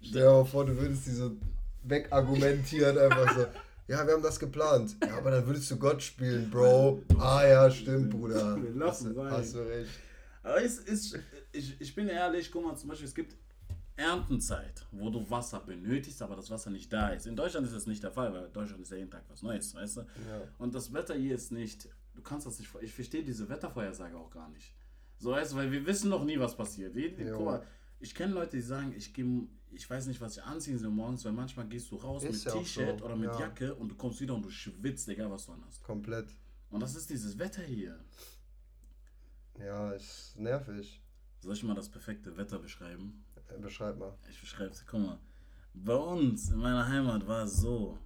Stell 0.01 0.21
dir 0.23 0.29
mal 0.31 0.45
vor, 0.45 0.65
du 0.65 0.77
würdest 0.77 1.07
die 1.07 1.11
so 1.11 1.35
wegargumentieren, 1.85 2.97
einfach 2.97 3.35
so. 3.35 3.45
Ja, 3.87 4.05
wir 4.05 4.13
haben 4.13 4.23
das 4.23 4.39
geplant. 4.39 4.97
Ja, 5.05 5.17
aber 5.17 5.31
dann 5.31 5.45
würdest 5.47 5.71
du 5.71 5.77
Gott 5.77 6.01
spielen, 6.03 6.49
Bro. 6.49 7.03
Ah 7.19 7.45
ja, 7.47 7.71
stimmt, 7.71 8.09
Bruder. 8.09 8.55
Wir 8.61 8.69
Hast, 8.69 9.03
lassen 9.03 9.15
sein. 9.15 9.31
hast 9.31 9.55
du 9.55 9.59
recht. 9.59 9.89
Aber 10.43 10.61
es 10.63 10.79
ist, 10.79 11.17
ich, 11.53 11.79
ich 11.79 11.95
bin 11.95 12.07
ehrlich, 12.09 12.51
guck 12.51 12.65
mal, 12.65 12.75
zum 12.75 12.89
Beispiel, 12.89 13.07
es 13.07 13.15
gibt 13.15 13.35
Erntenzeit, 13.95 14.85
wo 14.91 15.09
du 15.09 15.29
Wasser 15.29 15.59
benötigst, 15.59 16.21
aber 16.21 16.35
das 16.35 16.49
Wasser 16.51 16.69
nicht 16.69 16.91
da 16.93 17.09
ist. 17.09 17.25
In 17.27 17.35
Deutschland 17.35 17.65
ist 17.65 17.75
das 17.75 17.87
nicht 17.87 18.03
der 18.03 18.11
Fall, 18.11 18.31
weil 18.33 18.45
in 18.45 18.53
Deutschland 18.53 18.81
ist 18.81 18.91
ja 18.91 18.97
jeden 18.97 19.09
Tag 19.09 19.23
was 19.27 19.41
Neues, 19.41 19.73
weißt 19.73 19.97
du? 19.97 20.05
Und 20.59 20.75
das 20.75 20.93
Wetter 20.93 21.15
hier 21.15 21.35
ist 21.35 21.51
nicht, 21.51 21.89
du 22.13 22.21
kannst 22.21 22.45
das 22.45 22.59
nicht, 22.59 22.69
ich 22.81 22.93
verstehe 22.93 23.23
diese 23.23 23.49
Wettervorhersage 23.49 24.15
auch 24.15 24.29
gar 24.29 24.49
nicht. 24.49 24.73
So, 25.17 25.31
weißt 25.31 25.53
du, 25.53 25.57
weil 25.57 25.71
wir 25.71 25.85
wissen 25.85 26.09
noch 26.09 26.23
nie, 26.23 26.39
was 26.39 26.55
passiert. 26.55 26.95
Guck 27.33 27.45
mal, 27.45 27.63
ich 27.99 28.13
kenne 28.13 28.33
Leute, 28.33 28.57
die 28.57 28.61
sagen, 28.61 28.93
ich 28.95 29.13
gehe, 29.13 29.47
ich 29.71 29.89
weiß 29.89 30.07
nicht, 30.07 30.21
was 30.21 30.37
ich 30.37 30.43
anziehen 30.43 30.77
soll 30.77 30.89
morgens, 30.89 31.25
weil 31.25 31.33
manchmal 31.33 31.67
gehst 31.67 31.91
du 31.91 31.95
raus 31.97 32.23
Ist 32.23 32.45
mit 32.45 32.53
ja 32.53 32.59
T-Shirt 32.59 32.99
so, 32.99 33.05
oder 33.05 33.15
mit 33.15 33.31
ja. 33.31 33.39
Jacke 33.41 33.75
und 33.75 33.89
du 33.89 33.95
kommst 33.95 34.19
wieder 34.21 34.35
und 34.35 34.43
du 34.43 34.49
schwitzt, 34.49 35.07
egal 35.09 35.29
was 35.31 35.45
du 35.45 35.53
anhast. 35.53 35.83
Komplett. 35.83 36.29
Und 36.69 36.81
das 36.81 36.95
ist 36.95 37.09
dieses 37.09 37.37
Wetter 37.37 37.63
hier. 37.63 37.99
Ja, 39.59 39.91
ist 39.91 40.37
nervig. 40.37 41.01
Soll 41.39 41.53
ich 41.53 41.63
mal 41.63 41.75
das 41.75 41.89
perfekte 41.89 42.35
Wetter 42.37 42.59
beschreiben? 42.59 43.23
Äh, 43.49 43.59
Beschreib 43.59 43.97
mal. 43.97 44.13
Ich 44.29 44.39
beschreib's. 44.39 44.85
Guck 44.85 45.01
mal. 45.01 45.19
Bei 45.73 45.95
uns 45.95 46.49
in 46.49 46.57
meiner 46.57 46.87
Heimat 46.87 47.27
war 47.27 47.43
es 47.43 47.57
so. 47.57 47.97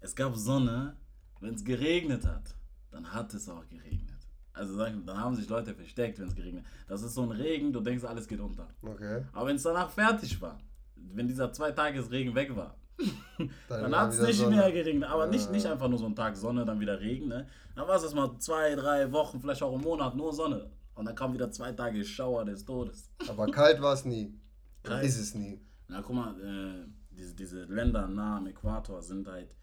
Es 0.00 0.14
gab 0.14 0.34
Sonne, 0.36 0.96
wenn 1.40 1.54
es 1.54 1.64
geregnet 1.64 2.24
hat, 2.24 2.54
dann 2.90 3.12
hat 3.12 3.32
es 3.34 3.48
auch 3.48 3.66
geregnet. 3.68 4.16
Also 4.52 4.78
dann 4.78 5.06
haben 5.18 5.34
sich 5.34 5.48
Leute 5.48 5.74
versteckt, 5.74 6.18
wenn 6.18 6.28
es 6.28 6.34
geregnet 6.34 6.64
hat. 6.64 6.90
Das 6.90 7.02
ist 7.02 7.14
so 7.14 7.22
ein 7.22 7.30
Regen, 7.30 7.72
du 7.72 7.80
denkst, 7.80 8.04
alles 8.04 8.26
geht 8.26 8.40
unter. 8.40 8.68
Okay. 8.80 9.24
Aber 9.32 9.48
wenn 9.48 9.56
es 9.56 9.62
danach 9.62 9.90
fertig 9.90 10.40
war, 10.40 10.58
wenn 10.96 11.28
dieser 11.28 11.52
zwei 11.52 11.72
Tagesregen 11.72 12.34
weg 12.34 12.54
war, 12.56 12.76
dann 13.68 13.92
war 13.92 14.00
hat 14.02 14.12
es 14.12 14.20
nicht 14.20 14.38
Sonne. 14.38 14.56
mehr 14.56 14.72
geregnet. 14.72 15.08
Aber 15.10 15.26
nicht, 15.26 15.46
Ja. 15.46 15.50
nicht 15.52 15.66
einfach 15.66 15.88
nur 15.88 15.98
so 15.98 16.06
ein 16.06 16.14
Tag 16.16 16.36
Sonne, 16.36 16.64
dann 16.64 16.80
wieder 16.80 16.98
Regen. 17.00 17.28
Ne? 17.28 17.46
Dann 17.74 17.86
war 17.86 17.96
es 17.96 18.02
erstmal 18.02 18.36
zwei, 18.38 18.74
drei 18.74 19.10
Wochen, 19.12 19.40
vielleicht 19.40 19.62
auch 19.62 19.74
einen 19.74 19.82
Monat 19.84 20.16
nur 20.16 20.32
Sonne. 20.32 20.70
Und 20.94 21.04
dann 21.04 21.14
kam 21.14 21.34
wieder 21.34 21.50
zwei 21.50 21.72
Tage 21.72 22.02
Schauer 22.04 22.44
des 22.46 22.64
Todes. 22.64 23.10
Aber 23.28 23.46
kalt 23.50 23.82
war 23.82 23.92
es 23.92 24.04
nie. 24.06 24.34
Kalt. 24.82 25.04
Ist 25.04 25.18
es 25.18 25.34
nie. 25.34 25.60
Na, 25.88 26.00
guck 26.00 26.16
mal, 26.16 26.40
äh, 26.40 26.88
diese, 27.14 27.34
diese 27.34 27.64
Länder 27.64 28.08
nah 28.08 28.38
am 28.38 28.46
Äquator 28.46 29.02
sind 29.02 29.28
halt 29.28 29.54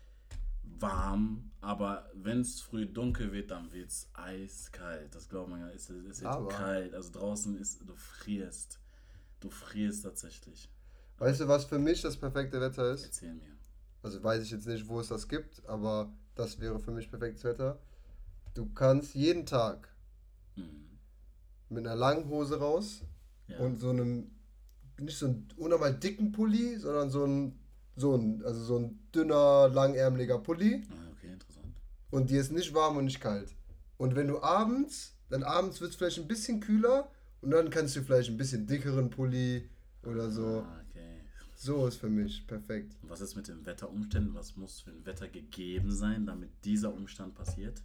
warm, 0.79 1.51
aber 1.61 2.09
wenn 2.13 2.41
es 2.41 2.61
früh 2.61 2.85
dunkel 2.85 3.31
wird, 3.31 3.51
dann 3.51 3.71
wird 3.71 3.89
es 3.89 4.09
eiskalt. 4.13 5.13
Das 5.15 5.29
glaubt 5.29 5.49
man 5.49 5.59
ja, 5.61 5.69
es, 5.69 5.89
es 5.89 6.21
wird 6.21 6.31
Aber- 6.31 6.47
kalt. 6.49 6.93
Also 6.93 7.11
draußen 7.11 7.57
ist, 7.57 7.81
du 7.87 7.95
frierst. 7.95 8.79
Du 9.39 9.49
frierst 9.49 10.03
tatsächlich. 10.03 10.69
Weißt 11.17 11.41
du, 11.41 11.47
was 11.47 11.65
für 11.65 11.79
mich 11.79 12.01
das 12.01 12.17
perfekte 12.17 12.59
Wetter 12.59 12.91
ist? 12.91 13.05
Erzähl 13.05 13.33
mir. 13.33 13.53
Also 14.01 14.21
weiß 14.23 14.43
ich 14.43 14.51
jetzt 14.51 14.67
nicht, 14.67 14.87
wo 14.87 14.99
es 14.99 15.07
das 15.07 15.27
gibt, 15.27 15.65
aber 15.67 16.11
das 16.35 16.59
wäre 16.59 16.79
für 16.79 16.91
mich 16.91 17.09
perfektes 17.09 17.43
Wetter. 17.43 17.79
Du 18.53 18.69
kannst 18.73 19.15
jeden 19.15 19.45
Tag 19.45 19.89
Mhm. 20.55 20.99
mit 21.69 21.85
einer 21.87 21.95
langen 21.95 22.27
Hose 22.29 22.59
raus 22.59 23.01
Ja. 23.47 23.57
und 23.59 23.77
so 23.79 23.89
einem, 23.89 24.29
nicht 24.99 25.17
so 25.17 25.25
einen 25.27 25.47
unnormal 25.57 25.93
dicken 25.95 26.31
Pulli, 26.31 26.77
sondern 26.77 27.09
so 27.09 27.25
ein, 27.25 27.59
so 27.95 28.15
ein, 28.15 28.43
also 28.43 28.63
so 28.63 28.77
ein 28.79 28.99
dünner, 29.15 29.69
langärmeliger 29.69 30.37
Pulli 30.39 30.83
ah, 30.91 31.11
okay, 31.11 31.31
interessant. 31.31 31.73
und 32.11 32.29
dir 32.29 32.41
ist 32.41 32.51
nicht 32.51 32.73
warm 32.73 32.97
und 32.97 33.05
nicht 33.05 33.19
kalt. 33.21 33.55
Und 33.97 34.15
wenn 34.15 34.27
du 34.27 34.41
abends, 34.43 35.15
dann 35.29 35.43
abends 35.43 35.79
wird 35.81 35.91
es 35.91 35.95
vielleicht 35.97 36.19
ein 36.19 36.27
bisschen 36.27 36.59
kühler 36.59 37.09
und 37.41 37.51
dann 37.51 37.69
kannst 37.69 37.95
du 37.95 38.01
vielleicht 38.01 38.29
ein 38.29 38.37
bisschen 38.37 38.67
dickeren 38.67 39.09
Pulli 39.09 39.69
oder 40.03 40.29
so. 40.29 40.59
Ah. 40.67 40.82
So 41.63 41.87
ist 41.87 41.95
für 41.95 42.09
mich 42.09 42.45
perfekt. 42.45 42.93
Und 43.01 43.09
was 43.09 43.21
ist 43.21 43.37
mit 43.37 43.47
den 43.47 43.65
Wetterumständen? 43.65 44.33
Was 44.33 44.57
muss 44.57 44.81
für 44.81 44.89
ein 44.91 45.05
Wetter 45.05 45.29
gegeben 45.29 45.93
sein, 45.93 46.25
damit 46.25 46.49
dieser 46.65 46.93
Umstand 46.93 47.35
passiert? 47.35 47.81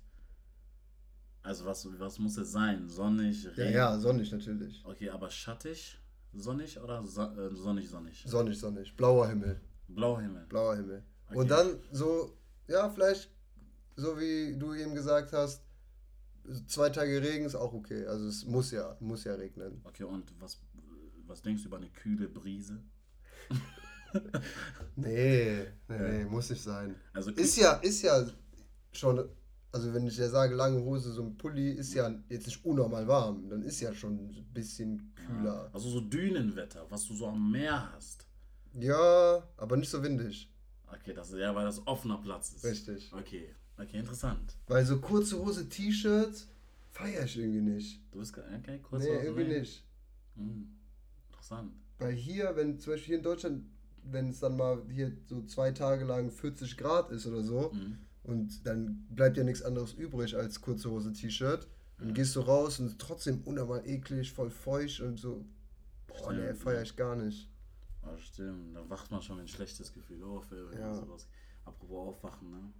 Also 1.45 1.65
was, 1.65 1.87
was 2.01 2.19
muss 2.19 2.37
es 2.39 2.51
sein? 2.51 2.89
Sonnig, 2.89 3.45
Ja, 3.45 3.51
Regen? 3.53 3.73
ja, 3.73 3.99
sonnig 4.01 4.33
natürlich. 4.33 4.85
Okay, 4.85 5.11
aber 5.11 5.31
schattig, 5.31 5.97
sonnig 6.33 6.81
oder 6.81 7.07
so, 7.07 7.23
äh, 7.23 7.55
sonnig, 7.55 7.89
sonnig? 7.89 8.25
Sonnig, 8.27 8.59
sonnig. 8.59 8.97
Blauer 8.97 9.29
Himmel. 9.29 9.61
Blauer 9.87 10.23
Himmel. 10.23 10.45
Blauer 10.49 10.75
Himmel. 10.75 11.05
Okay. 11.29 11.39
Und 11.39 11.49
dann 11.49 11.79
so, 11.93 12.37
ja, 12.67 12.91
vielleicht, 12.91 13.31
so 13.95 14.19
wie 14.19 14.57
du 14.59 14.75
eben 14.75 14.97
gesagt 14.97 15.33
hast, 15.33 15.63
zwei 16.67 16.91
Tage 16.91 17.23
Regen 17.23 17.45
ist 17.45 17.55
auch 17.55 17.73
okay. 17.73 18.05
Also 18.07 18.27
es 18.27 18.45
muss 18.45 18.73
ja, 18.73 18.97
muss 18.99 19.23
ja 19.23 19.35
regnen. 19.35 19.81
Okay, 19.85 20.03
und 20.03 20.35
was, 20.41 20.59
was 21.29 21.43
denkst 21.43 21.63
du 21.63 21.69
über 21.69 21.77
eine 21.77 21.91
kühle 21.91 22.29
Brise? 22.29 22.83
Nee, 24.97 25.66
nee, 25.88 25.99
nee, 25.99 26.25
muss 26.25 26.50
nicht 26.50 26.62
sein. 26.62 26.95
Also 27.12 27.30
Ist 27.30 27.57
ja, 27.57 27.75
ist 27.75 28.02
ja 28.02 28.26
schon, 28.92 29.28
also 29.71 29.95
wenn 29.95 30.07
ich 30.07 30.16
ja 30.16 30.28
sage, 30.28 30.54
lange 30.54 30.80
Hose, 30.83 31.12
so 31.12 31.23
ein 31.23 31.37
Pulli, 31.37 31.71
ist 31.73 31.95
ja 31.95 32.12
jetzt 32.28 32.47
nicht 32.47 32.64
unnormal 32.64 33.07
warm. 33.07 33.49
Dann 33.49 33.62
ist 33.62 33.80
ja 33.80 33.95
schon 33.95 34.14
ein 34.14 34.47
bisschen 34.52 35.12
kühler. 35.14 35.71
Also 35.73 35.88
so 35.88 36.00
Dünenwetter, 36.00 36.85
was 36.90 37.07
du 37.07 37.14
so 37.14 37.28
am 37.28 37.52
Meer 37.52 37.92
hast. 37.92 38.26
Ja, 38.75 39.42
aber 39.57 39.76
nicht 39.76 39.90
so 39.90 40.02
windig. 40.02 40.50
Okay, 40.92 41.12
das 41.12 41.30
ist 41.30 41.38
ja, 41.38 41.54
weil 41.54 41.64
das 41.66 41.87
offener 41.87 42.18
Platz 42.18 42.52
ist. 42.54 42.64
Richtig. 42.64 43.12
Okay, 43.12 43.54
okay, 43.76 43.99
interessant. 43.99 44.57
Weil 44.66 44.85
so 44.85 44.99
kurze 45.00 45.38
Hose, 45.38 45.68
T-Shirt, 45.68 46.47
feiere 46.90 47.25
ich 47.25 47.38
irgendwie 47.38 47.61
nicht. 47.61 48.00
Du 48.11 48.18
bist, 48.18 48.37
okay, 48.37 48.80
kurz 48.83 49.04
Nee, 49.04 49.14
was- 49.16 49.23
irgendwie 49.25 49.45
nicht. 49.45 49.85
Hm, 50.37 50.68
interessant. 51.28 51.73
Weil 51.99 52.12
hier, 52.14 52.55
wenn 52.57 52.78
zum 52.78 52.93
Beispiel 52.93 53.07
hier 53.09 53.17
in 53.19 53.23
Deutschland, 53.25 53.64
wenn 54.05 54.28
es 54.31 54.40
dann 54.40 54.57
mal 54.57 54.83
hier 54.90 55.17
so 55.26 55.43
zwei 55.43 55.73
Tage 55.73 56.05
lang 56.05 56.31
40 56.31 56.76
Grad 56.76 57.11
ist 57.11 57.26
oder 57.26 57.43
so, 57.43 57.73
Mhm. 57.73 57.99
und 58.23 58.67
dann 58.67 59.07
bleibt 59.11 59.37
ja 59.37 59.45
nichts 59.45 59.62
anderes 59.62 59.93
übrig 59.95 60.37
als 60.37 60.61
kurze 60.61 60.90
Hose, 60.90 61.12
T-Shirt, 61.12 61.67
dann 61.99 62.14
gehst 62.14 62.37
du 62.37 62.40
raus 62.40 62.78
und 62.78 62.87
ist 62.87 63.00
trotzdem 63.00 63.43
unnormal 63.43 63.85
eklig, 63.87 64.33
voll 64.33 64.50
feucht 64.50 65.00
und 65.00 65.19
so. 65.19 65.45
Boah, 66.07 66.33
nee, 66.33 66.43
Stimmt, 66.45 66.59
feier 66.59 66.83
ich 66.83 66.95
gar 66.97 67.17
nicht. 67.17 67.50
Ah, 68.02 68.17
stimmt, 68.17 68.75
da 68.76 68.88
wacht 68.88 69.11
man 69.11 69.21
schon 69.21 69.37
mit 69.37 69.47
ein 69.47 69.49
schlechtes 69.49 69.93
Gefühl 69.93 70.23
auf. 70.23 70.50
wenn 70.50 70.78
Ja. 70.78 70.95
sowas- 70.95 71.28
Apropos 71.64 72.14
aufwachen, 72.14 72.50
ne? 72.50 72.73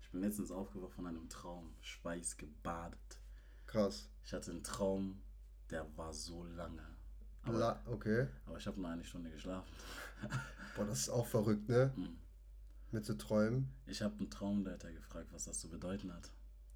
Ich 0.00 0.10
bin 0.10 0.20
letztens 0.22 0.50
aufgewacht 0.50 0.92
von 0.94 1.06
einem 1.06 1.28
Traum, 1.28 1.74
schweißgebadet. 1.80 3.20
Krass. 3.66 4.08
Ich 4.24 4.32
hatte 4.32 4.50
einen 4.52 4.62
Traum, 4.62 5.20
der 5.70 5.86
war 5.98 6.12
so 6.14 6.44
lange. 6.44 6.82
Aber, 7.44 7.58
La 7.58 7.82
okay. 7.86 8.26
aber 8.46 8.58
ich 8.58 8.66
habe 8.66 8.80
nur 8.80 8.90
eine 8.90 9.04
Stunde 9.04 9.30
geschlafen. 9.30 9.68
Boah, 10.76 10.86
das 10.86 11.00
ist 11.00 11.08
auch 11.08 11.26
verrückt, 11.26 11.68
ne? 11.68 11.92
Mhm. 11.96 12.16
Mit 12.92 13.04
so 13.04 13.14
Träumen. 13.14 13.68
Ich 13.86 14.02
habe 14.02 14.14
einen 14.18 14.30
Traumdeuter 14.30 14.92
gefragt, 14.92 15.28
was 15.32 15.44
das 15.44 15.58
zu 15.60 15.68
bedeuten 15.68 16.12
hat. 16.12 16.30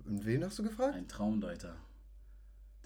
Und 0.05 0.25
wen 0.25 0.45
hast 0.45 0.59
du 0.59 0.63
gefragt? 0.63 0.95
Ein 0.95 1.09
Traumdeuter. 1.09 1.77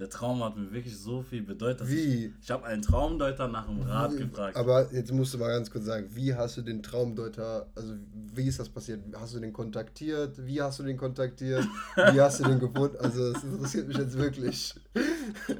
Der 0.00 0.08
Traum 0.08 0.42
hat 0.42 0.56
mir 0.56 0.72
wirklich 0.72 0.96
so 0.96 1.20
viel 1.20 1.42
bedeutet. 1.42 1.86
Wie? 1.86 2.26
Ich, 2.26 2.32
ich 2.40 2.50
habe 2.50 2.64
einen 2.64 2.80
Traumdeuter 2.80 3.48
nach 3.48 3.66
dem 3.66 3.82
Rat 3.82 4.16
gefragt. 4.16 4.56
Aber 4.56 4.90
jetzt 4.94 5.12
musst 5.12 5.34
du 5.34 5.38
mal 5.38 5.48
ganz 5.48 5.70
kurz 5.70 5.84
sagen, 5.84 6.08
wie 6.14 6.34
hast 6.34 6.56
du 6.56 6.62
den 6.62 6.82
Traumdeuter, 6.82 7.66
also 7.74 7.94
wie 8.32 8.46
ist 8.46 8.58
das 8.58 8.70
passiert? 8.70 9.02
Hast 9.14 9.34
du 9.34 9.40
den 9.40 9.52
kontaktiert? 9.52 10.42
Wie 10.46 10.62
hast 10.62 10.78
du 10.78 10.84
den 10.84 10.96
kontaktiert? 10.96 11.66
Wie 12.12 12.20
hast 12.20 12.40
du 12.40 12.44
den 12.44 12.58
gefunden? 12.58 12.96
Also 12.98 13.34
das 13.34 13.44
interessiert 13.44 13.88
mich 13.88 13.98
jetzt 13.98 14.16
wirklich. 14.16 14.74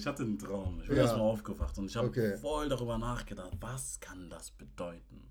Ich 0.00 0.06
hatte 0.06 0.22
einen 0.22 0.38
Traum. 0.38 0.80
Ich 0.80 0.88
bin 0.88 0.96
Ja. 0.96 1.02
erstmal 1.02 1.26
aufgewacht 1.26 1.76
und 1.78 1.86
ich 1.86 1.96
habe 1.96 2.08
Okay. 2.08 2.36
voll 2.38 2.68
darüber 2.68 2.96
nachgedacht, 2.96 3.52
was 3.60 4.00
kann 4.00 4.30
das 4.30 4.50
bedeuten? 4.50 5.28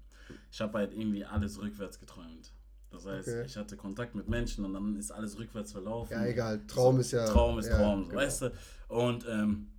Ich 0.52 0.62
habe 0.62 0.78
halt 0.78 0.94
irgendwie 0.94 1.26
alles 1.26 1.60
rückwärts 1.60 2.00
geträumt. 2.00 2.54
Das 2.92 3.06
heißt, 3.06 3.28
Okay. 3.28 3.46
ich 3.46 3.58
hatte 3.58 3.78
Kontakt 3.78 4.14
mit 4.16 4.30
Menschen 4.30 4.66
und 4.66 4.74
dann 4.74 4.96
ist 4.96 5.12
alles 5.12 5.38
rückwärts 5.40 5.72
verlaufen. 5.72 6.14
Ja, 6.14 6.26
egal. 6.26 6.66
Traum 6.68 7.00
ist 7.00 7.12
ja. 7.12 7.26
Traum 7.26 7.58
ist 7.60 7.68
ja, 7.68 7.78
Traum, 7.78 8.08
genau. 8.10 8.22
weißt 8.22 8.42
du? 8.44 8.52
Und 8.90 9.26
ähm, 9.28 9.72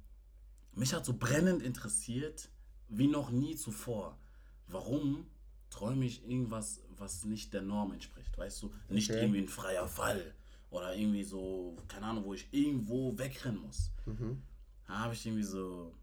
mich 0.75 0.92
hat 0.92 1.04
so 1.04 1.14
brennend 1.16 1.62
interessiert, 1.62 2.49
wie 2.88 3.06
noch 3.06 3.30
nie 3.30 3.54
zuvor. 3.56 4.18
Warum 4.66 5.26
träume 5.70 6.04
ich 6.04 6.28
irgendwas, 6.28 6.80
was 6.97 7.25
nicht 7.25 7.52
der 7.54 7.62
Norm 7.62 7.92
entspricht, 7.92 8.37
weißt 8.37 8.62
du? 8.62 8.73
Nicht 8.88 9.11
Okay. 9.11 9.20
irgendwie 9.23 9.40
ein 9.40 9.49
freier 9.49 9.87
Fall 9.87 10.35
oder 10.70 10.94
irgendwie 10.94 11.25
so, 11.25 11.76
keine 11.88 12.06
Ahnung, 12.06 12.25
wo 12.25 12.35
ich 12.35 12.49
irgendwo 12.52 13.16
wegrennen 13.18 13.61
muss. 13.61 13.90
Mhm. 14.06 14.42
Da 14.90 14.99
habe 14.99 15.14
ich 15.14 15.25
irgendwie 15.25 15.44
so 15.44 15.94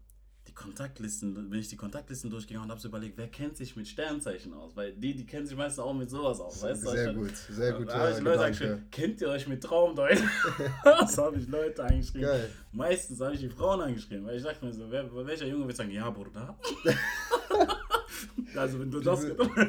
die 0.46 0.54
Kontaktlisten, 0.54 1.34
bin 1.50 1.60
ich 1.60 1.68
die 1.68 1.76
Kontaktlisten 1.76 2.30
durchgegangen 2.30 2.64
und 2.64 2.70
habe 2.70 2.80
so 2.80 2.88
überlegt, 2.88 3.18
wer 3.18 3.28
kennt 3.28 3.54
sich 3.58 3.76
mit 3.76 3.86
Sternzeichen 3.86 4.54
aus? 4.54 4.74
Weil 4.74 4.94
die, 4.94 5.14
die 5.14 5.26
kennen 5.26 5.46
sich 5.46 5.54
meistens 5.54 5.80
auch 5.84 5.92
mit 5.92 6.08
sowas 6.08 6.40
aus, 6.40 6.62
weißt 6.62 6.86
du? 6.86 6.88
Sehr 6.88 7.10
Ich- 7.10 7.14
gut, 7.16 7.36
sehr 7.50 7.72
da 7.72 7.78
guter 7.78 7.98
habe 7.98 8.10
ich 8.12 8.20
Leute 8.20 8.44
angeschrieben, 8.44 8.86
kennt 8.90 9.20
ihr 9.20 9.28
euch 9.28 9.46
mit 9.46 9.62
Traumdeuten? 9.62 10.24
das 10.84 11.18
habe 11.18 11.36
ich 11.38 11.46
Leute 11.48 11.84
angeschrieben. 11.84 12.22
Geil. 12.22 12.48
Meistens 12.72 13.20
habe 13.20 13.34
ich 13.34 13.40
die 13.40 13.50
Frauen 13.50 13.82
angeschrieben, 13.82 14.24
weil 14.24 14.38
ich 14.38 14.42
dachte 14.42 14.64
mir 14.64 14.72
so, 14.72 14.90
wer, 14.90 15.14
welcher 15.26 15.46
Junge 15.46 15.66
wird 15.66 15.76
sagen, 15.76 15.90
ja, 15.90 16.08
Bruder? 16.08 16.58
also 18.56 18.80
wenn 18.80 18.90
du 18.90 19.00
das 19.00 19.26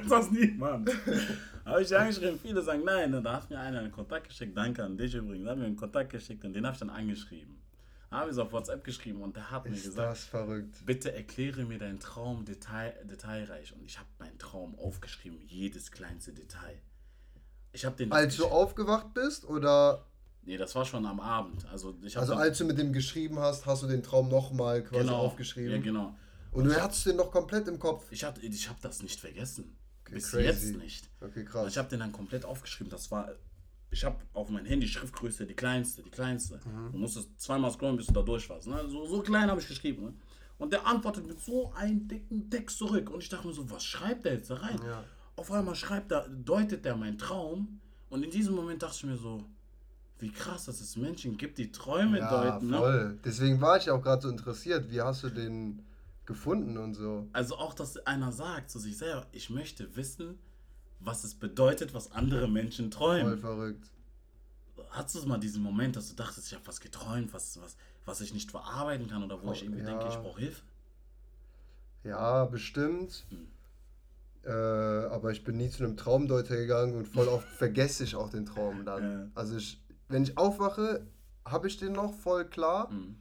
das 0.07 0.31
niemand. 0.31 0.89
Habe 1.65 1.81
ich 1.81 1.93
angeschrieben, 1.93 2.39
viele 2.41 2.61
sagen 2.61 2.83
nein. 2.85 3.13
Und 3.13 3.23
da 3.25 3.33
hat 3.33 3.49
mir 3.49 3.59
einer 3.59 3.79
einen 3.79 3.91
Kontakt 3.91 4.29
geschickt, 4.29 4.55
danke 4.55 4.81
an 4.81 4.97
dich 4.97 5.13
übrigens, 5.13 5.45
hat 5.49 5.57
mir 5.57 5.65
einen 5.65 5.75
Kontakt 5.75 6.09
geschickt 6.09 6.45
und 6.45 6.53
den 6.53 6.65
habe 6.65 6.73
ich 6.75 6.79
dann 6.79 6.89
angeschrieben. 6.89 7.59
Habe 8.11 8.29
ich 8.29 8.35
so 8.35 8.43
auf 8.43 8.51
WhatsApp 8.51 8.83
geschrieben 8.83 9.21
und 9.21 9.35
der 9.35 9.51
hat 9.51 9.65
mir 9.65 9.75
Ist 9.75 9.83
gesagt, 9.83 10.11
das 10.11 10.23
verrückt. 10.23 10.83
bitte 10.85 11.13
erkläre 11.13 11.63
mir 11.65 11.77
deinen 11.77 11.99
Traum 11.99 12.43
detail, 12.43 12.93
detailreich. 13.05 13.73
Und 13.73 13.85
ich 13.85 13.99
habe 13.99 14.09
meinen 14.17 14.37
Traum 14.39 14.77
aufgeschrieben, 14.79 15.39
jedes 15.45 15.91
kleinste 15.91 16.33
Detail. 16.33 16.81
Ich 17.71 17.85
habe 17.85 17.95
den... 17.95 18.11
Als 18.11 18.35
du 18.37 18.47
aufgewacht 18.47 19.13
bist 19.13 19.45
oder 19.45 20.05
nee, 20.41 20.57
das 20.57 20.73
war 20.73 20.85
schon 20.85 21.05
am 21.05 21.19
Abend. 21.19 21.67
Also, 21.71 21.95
ich 22.01 22.17
also 22.17 22.33
als 22.33 22.57
du 22.57 22.65
mit 22.65 22.79
dem 22.79 22.93
geschrieben 22.93 23.37
hast, 23.37 23.67
hast 23.67 23.83
du 23.83 23.87
den 23.87 24.01
Traum 24.01 24.27
nochmal 24.27 24.83
quasi 24.83 25.03
genau, 25.03 25.17
aufgeschrieben. 25.17 25.75
Ja, 25.75 25.81
genau. 25.81 26.15
Und 26.51 26.65
du 26.65 26.81
hattest 26.81 27.05
den 27.05 27.15
noch 27.15 27.31
komplett 27.31 27.67
im 27.67 27.77
Kopf. 27.77 28.07
Ich 28.09 28.23
habe 28.23 28.41
ich 28.41 28.69
hab 28.69 28.81
das 28.81 29.03
nicht 29.03 29.19
vergessen. 29.19 29.77
Okay, 30.01 30.15
Bis 30.15 30.31
crazy. 30.31 30.45
jetzt 30.45 30.75
nicht. 30.77 31.09
Okay, 31.21 31.41
Ich 31.41 31.45
krass. 31.45 31.77
habe 31.77 31.89
den 31.89 31.99
dann 31.99 32.11
komplett 32.11 32.43
aufgeschrieben. 32.43 32.89
Das 32.89 33.11
war, 33.11 33.29
ich 33.91 34.03
habe 34.03 34.17
auf 34.33 34.49
mein 34.49 34.65
Handy 34.65 34.87
Schriftgröße, 34.87 35.45
die 35.45 35.53
kleinste, 35.55 36.03
die 36.03 36.09
kleinste. 36.11 36.59
Mhm. 36.65 36.91
Du 36.91 36.97
musstest 36.99 37.39
zweimal 37.39 37.71
scrollen, 37.71 37.97
bis 37.97 38.07
du 38.07 38.13
da 38.13 38.21
durch 38.21 38.49
warst. 38.49 38.67
Ne? 38.67 38.87
So, 38.87 39.05
so 39.07 39.21
klein 39.21 39.49
habe 39.49 39.59
ich 39.59 39.67
geschrieben. 39.67 40.03
Ne? 40.03 40.13
Und 40.57 40.73
der 40.73 40.85
antwortet 40.85 41.25
mit 41.25 41.39
so 41.39 41.71
einem 41.73 42.07
dicken 42.07 42.49
Text 42.49 42.77
zurück. 42.77 43.09
Und 43.09 43.23
ich 43.23 43.29
dachte 43.29 43.47
mir 43.47 43.53
so, 43.53 43.69
was 43.69 43.83
schreibt 43.83 44.25
der 44.25 44.33
jetzt 44.33 44.49
da 44.49 44.55
rein? 44.55 44.79
Ja. 44.85 45.03
Auf 45.35 45.51
einmal 45.51 45.75
schreibt 45.75 46.11
er, 46.11 46.27
deutet 46.27 46.85
er 46.85 46.95
meinen 46.97 47.17
Traum. 47.17 47.79
Und 48.09 48.23
in 48.23 48.29
diesem 48.31 48.55
Moment 48.55 48.83
dachte 48.83 48.97
ich 48.97 49.03
mir 49.05 49.17
so, 49.17 49.43
wie 50.19 50.31
krass, 50.31 50.65
dass 50.65 50.81
es 50.81 50.97
Menschen 50.97 51.37
gibt, 51.37 51.57
die 51.57 51.71
Träume 51.71 52.19
Ja, 52.19 52.29
deuten. 52.51 52.69
Ne? 52.69 52.77
voll. 52.77 53.19
Deswegen 53.23 53.61
war 53.61 53.77
ich 53.77 53.89
auch 53.89 54.01
gerade 54.01 54.21
so 54.21 54.29
interessiert. 54.29 54.91
Wie 54.91 55.01
hast 55.01 55.23
du 55.23 55.29
den 55.29 55.81
gefunden 56.25 56.77
und 56.77 56.93
so? 56.93 57.27
Also 57.31 57.55
auch, 57.55 57.73
dass 57.73 57.97
einer 58.05 58.31
sagt 58.31 58.69
zu 58.69 58.79
sich 58.79 58.97
selber, 58.97 59.25
ich 59.31 59.49
möchte 59.49 59.95
wissen, 59.95 60.37
was 60.99 61.23
es 61.23 61.35
bedeutet, 61.35 61.93
was 61.93 62.11
andere 62.11 62.47
Menschen 62.47 62.91
Voll 62.91 63.19
träumen. 63.21 63.37
verrückt. 63.39 63.89
Hattest 64.91 65.15
du 65.23 65.27
mal 65.27 65.37
diesen 65.39 65.61
Moment, 65.61 65.95
dass 65.95 66.09
du 66.09 66.15
dachtest, 66.15 66.47
ich 66.47 66.53
habe 66.55 66.65
was 66.67 66.79
geträumt, 66.81 67.33
was, 67.33 67.59
was, 67.61 67.77
was 68.05 68.21
ich 68.21 68.33
nicht 68.33 68.49
verarbeiten 68.51 69.07
kann 69.07 69.23
oder 69.23 69.41
wo 69.43 69.51
ich 69.51 69.63
irgendwie 69.63 69.81
Ja. 69.81 69.87
denke, 69.87 70.07
ich 70.07 70.15
brauche 70.17 70.39
Hilfe? 70.39 70.61
Ja, 72.03 72.45
bestimmt. 72.45 73.25
Hm. 73.29 73.47
Äh, 74.45 74.51
aber 74.51 75.31
ich 75.31 75.43
bin 75.43 75.57
nie 75.57 75.69
zu 75.69 75.83
einem 75.83 75.97
Traumdeuter 75.97 76.55
gegangen 76.55 76.95
und 76.95 77.07
voll 77.07 77.27
oft 77.27 77.47
vergesse 77.57 78.03
ich 78.05 78.15
auch 78.15 78.29
den 78.29 78.45
Traum 78.45 78.85
dann. 78.85 79.03
Ja. 79.03 79.27
Also 79.35 79.57
ich, 79.57 79.81
wenn 80.07 80.23
ich 80.23 80.37
aufwache, 80.37 81.05
habe 81.45 81.67
ich 81.67 81.77
den 81.77 81.91
noch 81.93 82.13
voll 82.13 82.45
klar 82.45 82.89
Mhm. 82.91 83.17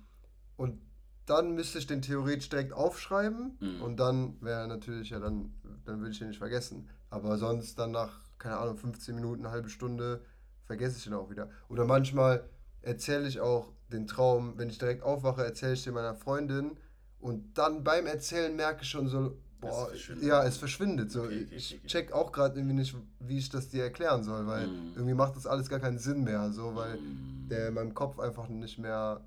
und 0.57 0.81
dann 1.27 1.55
müsste 1.55 1.79
ich 1.79 1.87
den 1.87 2.01
theoretisch 2.03 2.49
direkt 2.49 2.73
aufschreiben 2.73 3.59
Mhm. 3.61 3.83
und 3.83 3.97
dann 3.99 4.41
wäre 4.41 4.67
natürlich 4.69 5.11
ja 5.11 5.19
dann, 5.19 5.53
dann 5.85 5.99
würde 5.99 6.13
ich 6.13 6.19
den 6.19 6.29
nicht 6.29 6.39
vergessen. 6.39 6.89
Aber 7.11 7.39
sonst 7.39 7.79
dann 7.79 7.91
nach, 7.93 8.21
keine 8.39 8.57
Ahnung, 8.59 8.77
15 8.77 9.15
Minuten, 9.15 9.45
eine 9.45 9.53
halbe 9.53 9.71
Stunde 9.71 10.21
vergesse 10.65 10.99
ich 10.99 11.05
den 11.05 11.15
auch 11.15 11.31
wieder. 11.31 11.49
Oder 11.69 11.85
manchmal 11.85 12.45
erzähle 12.83 13.27
ich 13.27 13.41
auch 13.41 13.73
den 13.91 14.07
Traum, 14.07 14.55
wenn 14.59 14.69
ich 14.69 14.79
direkt 14.79 15.03
aufwache, 15.03 15.45
erzähle 15.45 15.73
ich 15.73 15.85
den 15.85 15.95
meiner 15.95 16.15
Freundin 16.15 16.77
und 17.21 17.57
dann 17.57 17.83
beim 17.85 18.07
Erzählen 18.07 18.55
merke 18.55 18.83
ich 18.83 18.91
schon 18.91 19.09
so, 19.09 19.39
boah, 19.61 19.89
ja, 20.21 20.45
es 20.45 20.59
verschwindet. 20.59 21.11
So, 21.11 21.25
Okay, 21.25 21.45
okay, 21.47 21.57
ich 21.57 21.81
check 21.87 22.13
auch 22.13 22.31
gerade 22.33 22.59
irgendwie 22.59 22.75
nicht, 22.77 22.95
wie 23.21 23.39
ich 23.39 23.49
das 23.49 23.69
dir 23.69 23.85
erklären 23.85 24.23
soll, 24.23 24.47
weil 24.47 24.69
Mhm. 24.69 24.93
irgendwie 24.95 25.15
macht 25.15 25.37
das 25.37 25.47
alles 25.47 25.69
gar 25.69 25.81
keinen 25.81 25.99
Sinn 25.99 26.23
mehr, 26.23 26.53
so, 26.53 26.75
weil 26.77 26.99
Mhm. 26.99 27.49
der 27.49 27.69
in 27.69 27.75
meinem 27.75 27.95
Kopf 27.95 28.19
einfach 28.19 28.49
nicht 28.49 28.79
mehr 28.79 29.23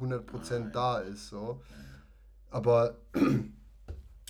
100% 0.00 0.64
Nein. 0.64 0.72
da 0.72 0.98
ist. 0.98 1.28
So. 1.28 1.60
Aber 2.50 2.96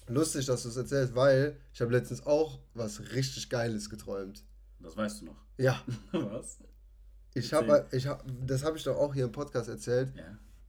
lustig, 0.09 0.47
dass 0.47 0.63
du 0.63 0.69
es 0.69 0.77
erzählst, 0.77 1.15
weil 1.15 1.57
ich 1.73 1.81
habe 1.81 1.93
letztens 1.93 2.25
auch 2.27 2.61
was 2.75 3.01
richtig 3.13 3.49
Geiles 3.51 3.91
geträumt. 3.91 4.45
Das 4.81 4.97
weißt 4.97 5.23
du 5.23 5.27
noch. 5.27 5.37
Ja, 5.59 5.81
was? 6.13 6.59
ich 7.35 7.53
habe, 7.53 7.87
ich 7.93 8.07
hab, 8.07 8.25
das 8.47 8.65
habe 8.65 8.77
ich 8.77 8.85
doch 8.85 8.97
auch 8.97 9.15
hier 9.15 9.25
im 9.25 9.33
Podcast 9.33 9.69
erzählt, 9.69 10.13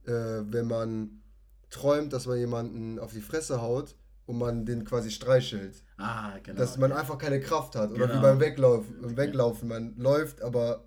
Ja. 0.06 0.38
äh, 0.38 0.44
wenn 0.52 0.66
man 0.66 1.22
träumt, 1.70 2.12
dass 2.12 2.26
man 2.26 2.38
jemanden 2.38 2.98
auf 2.98 3.12
die 3.12 3.20
Fresse 3.20 3.60
haut 3.60 3.94
und 4.26 4.38
man 4.38 4.64
den 4.66 4.84
quasi 4.84 5.10
streichelt. 5.10 5.82
Ah, 5.96 6.38
genau. 6.42 6.58
dass 6.58 6.76
man 6.78 6.92
einfach 6.92 7.18
keine 7.18 7.40
Kraft 7.40 7.74
hat. 7.76 7.90
Oder 7.90 8.06
Genau. 8.06 8.18
wie 8.18 8.22
beim 8.22 8.40
Weglaufen, 8.40 9.00
beim 9.02 9.16
Weglaufen. 9.16 9.68
Man 9.68 9.96
läuft, 9.96 10.42
aber 10.42 10.84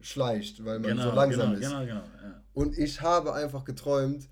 schleicht, 0.00 0.64
weil 0.64 0.78
man 0.78 0.90
genau, 0.90 1.10
so 1.10 1.14
langsam 1.14 1.54
genau, 1.54 1.54
ist. 1.54 1.60
Genau, 1.68 1.80
genau. 1.80 2.02
Ja. 2.22 2.42
Und 2.54 2.78
ich 2.78 3.00
habe 3.00 3.34
einfach 3.34 3.64
geträumt, 3.64 4.28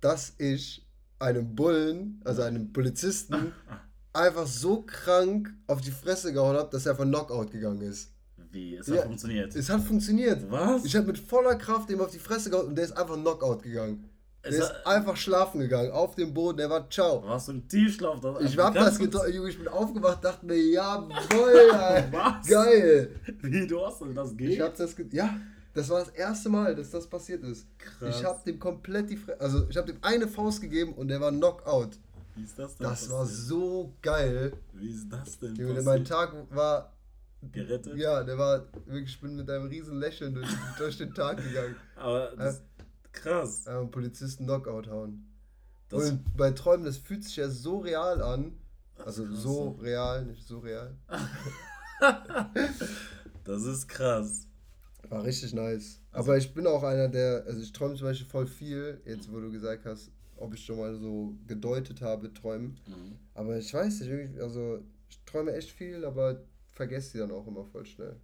dass 0.00 0.34
ich 0.38 0.87
einem 1.18 1.54
Bullen, 1.54 2.20
also 2.24 2.42
einem 2.42 2.72
Polizisten, 2.72 3.52
einfach 4.12 4.46
so 4.46 4.82
krank 4.82 5.52
auf 5.66 5.80
die 5.80 5.90
Fresse 5.90 6.32
gehauen 6.32 6.56
habe, 6.56 6.70
dass 6.70 6.86
er 6.86 6.92
einfach 6.92 7.04
Knockout 7.04 7.50
gegangen 7.50 7.82
ist. 7.82 8.12
Wie? 8.50 8.76
Es 8.76 8.86
Ja, 8.86 8.96
hat 8.96 9.04
funktioniert. 9.04 9.54
Es 9.54 9.68
hat 9.68 9.82
funktioniert. 9.82 10.50
Was? 10.50 10.84
Ich 10.84 10.96
habe 10.96 11.06
mit 11.06 11.18
voller 11.18 11.54
Kraft 11.56 11.90
ihm 11.90 12.00
auf 12.00 12.10
die 12.10 12.18
Fresse 12.18 12.48
gehauen 12.50 12.68
und 12.68 12.74
der 12.76 12.86
ist 12.86 12.96
einfach 12.96 13.16
Knockout 13.16 13.62
gegangen. 13.62 14.08
Der 14.44 14.52
Es 14.52 14.58
ist 14.60 14.68
hat- 14.70 14.86
einfach 14.86 15.16
schlafen 15.16 15.60
gegangen, 15.60 15.90
auf 15.90 16.14
dem 16.14 16.32
Boden, 16.32 16.58
der 16.58 16.70
war 16.70 16.88
ciao. 16.88 17.22
Warst 17.24 17.48
du 17.48 17.52
im 17.52 17.68
Tiefschlaf? 17.68 18.20
Das, 18.20 18.40
Ich 18.40 18.56
hab 18.56 18.72
das 18.72 18.98
geträumt, 18.98 19.34
Junge, 19.34 19.50
ich 19.50 19.58
bin 19.58 19.68
aufgewacht, 19.68 20.24
dachte 20.24 20.46
mir, 20.46 20.56
jawoll, 20.56 21.70
geil. 22.48 23.10
Wie, 23.42 23.66
du 23.66 23.84
hast 23.84 24.00
das, 24.00 24.08
das 24.14 24.36
geht? 24.36 24.50
Ich 24.52 24.60
hab 24.60 24.76
das, 24.76 24.94
ja, 25.10 25.36
das 25.78 25.88
war 25.88 26.00
das 26.00 26.08
erste 26.10 26.48
Mal, 26.48 26.74
dass 26.74 26.90
das 26.90 27.06
passiert 27.06 27.42
ist. 27.44 27.66
Krass. 27.78 28.16
Ich 28.18 28.24
hab 28.24 28.44
dem 28.44 28.58
komplett 28.58 29.10
die 29.10 29.16
Fresse, 29.16 29.40
also 29.40 29.66
ich 29.68 29.76
hab 29.76 29.86
dem 29.86 29.98
eine 30.02 30.26
Faust 30.28 30.60
gegeben 30.60 30.92
und 30.94 31.08
der 31.08 31.20
war 31.20 31.30
Knockout. 31.30 31.98
Wie 32.34 32.42
ist 32.44 32.58
das 32.58 32.76
denn 32.76 32.86
Das 32.88 33.08
war 33.10 33.20
passiert? 33.20 33.38
so 33.46 33.94
geil. 34.02 34.52
Wie 34.74 34.90
ist 34.90 35.08
das 35.08 35.38
denn 35.38 35.54
Junge, 35.56 35.82
mein 35.82 36.04
Tag 36.04 36.34
war, 36.50 36.92
Gerettet? 37.52 37.96
ja, 37.96 38.22
der 38.24 38.36
war 38.38 38.66
wirklich, 38.86 39.14
ich 39.14 39.20
bin 39.20 39.36
mit 39.36 39.48
einem 39.48 39.66
riesen 39.66 39.98
Lächeln 39.98 40.34
durch, 40.34 40.48
durch 40.78 40.98
den 40.98 41.14
Tag 41.14 41.36
gegangen. 41.38 41.76
Aber 41.96 42.32
das, 42.36 42.62
krass. 43.12 43.66
Einen 43.66 43.90
Polizisten 43.90 44.44
Knockout 44.46 44.88
hauen. 44.88 45.24
Das, 45.88 46.10
und 46.10 46.36
bei 46.36 46.50
Träumen, 46.50 46.84
das 46.84 46.96
fühlt 46.98 47.24
sich 47.24 47.36
ja 47.36 47.48
so 47.48 47.78
real 47.78 48.20
an. 48.20 48.58
Also 49.04 49.24
krass, 49.24 49.42
so 49.42 49.78
real, 49.80 50.24
nicht 50.24 50.46
so 50.46 50.58
real. 50.58 50.96
das 53.44 53.62
ist 53.62 53.86
krass. 53.88 54.47
War 55.08 55.24
richtig 55.24 55.54
nice. 55.54 56.00
Aber 56.12 56.36
ich 56.36 56.52
bin 56.52 56.66
auch 56.66 56.82
einer, 56.82 57.08
der, 57.08 57.44
also 57.46 57.60
ich 57.60 57.72
träume 57.72 57.94
zum 57.94 58.06
Beispiel 58.06 58.26
voll 58.26 58.46
viel, 58.46 59.00
jetzt 59.04 59.32
wo 59.32 59.40
du 59.40 59.50
gesagt 59.50 59.86
hast, 59.86 60.10
ob 60.36 60.54
ich 60.54 60.64
schon 60.64 60.78
mal 60.78 60.94
so 60.96 61.34
gedeutet 61.46 62.00
habe, 62.00 62.32
träumen. 62.32 62.78
Mhm. 62.86 63.16
Aber 63.34 63.58
ich 63.58 63.72
weiß 63.72 64.00
nicht, 64.00 64.10
irgendwie, 64.10 64.40
also 64.40 64.80
ich 65.08 65.18
träume 65.24 65.52
echt 65.54 65.70
viel, 65.70 66.04
aber 66.04 66.42
vergesse 66.72 67.12
die 67.12 67.18
dann 67.18 67.30
auch 67.30 67.46
immer 67.46 67.64
voll 67.64 67.86
schnell. 67.86 68.16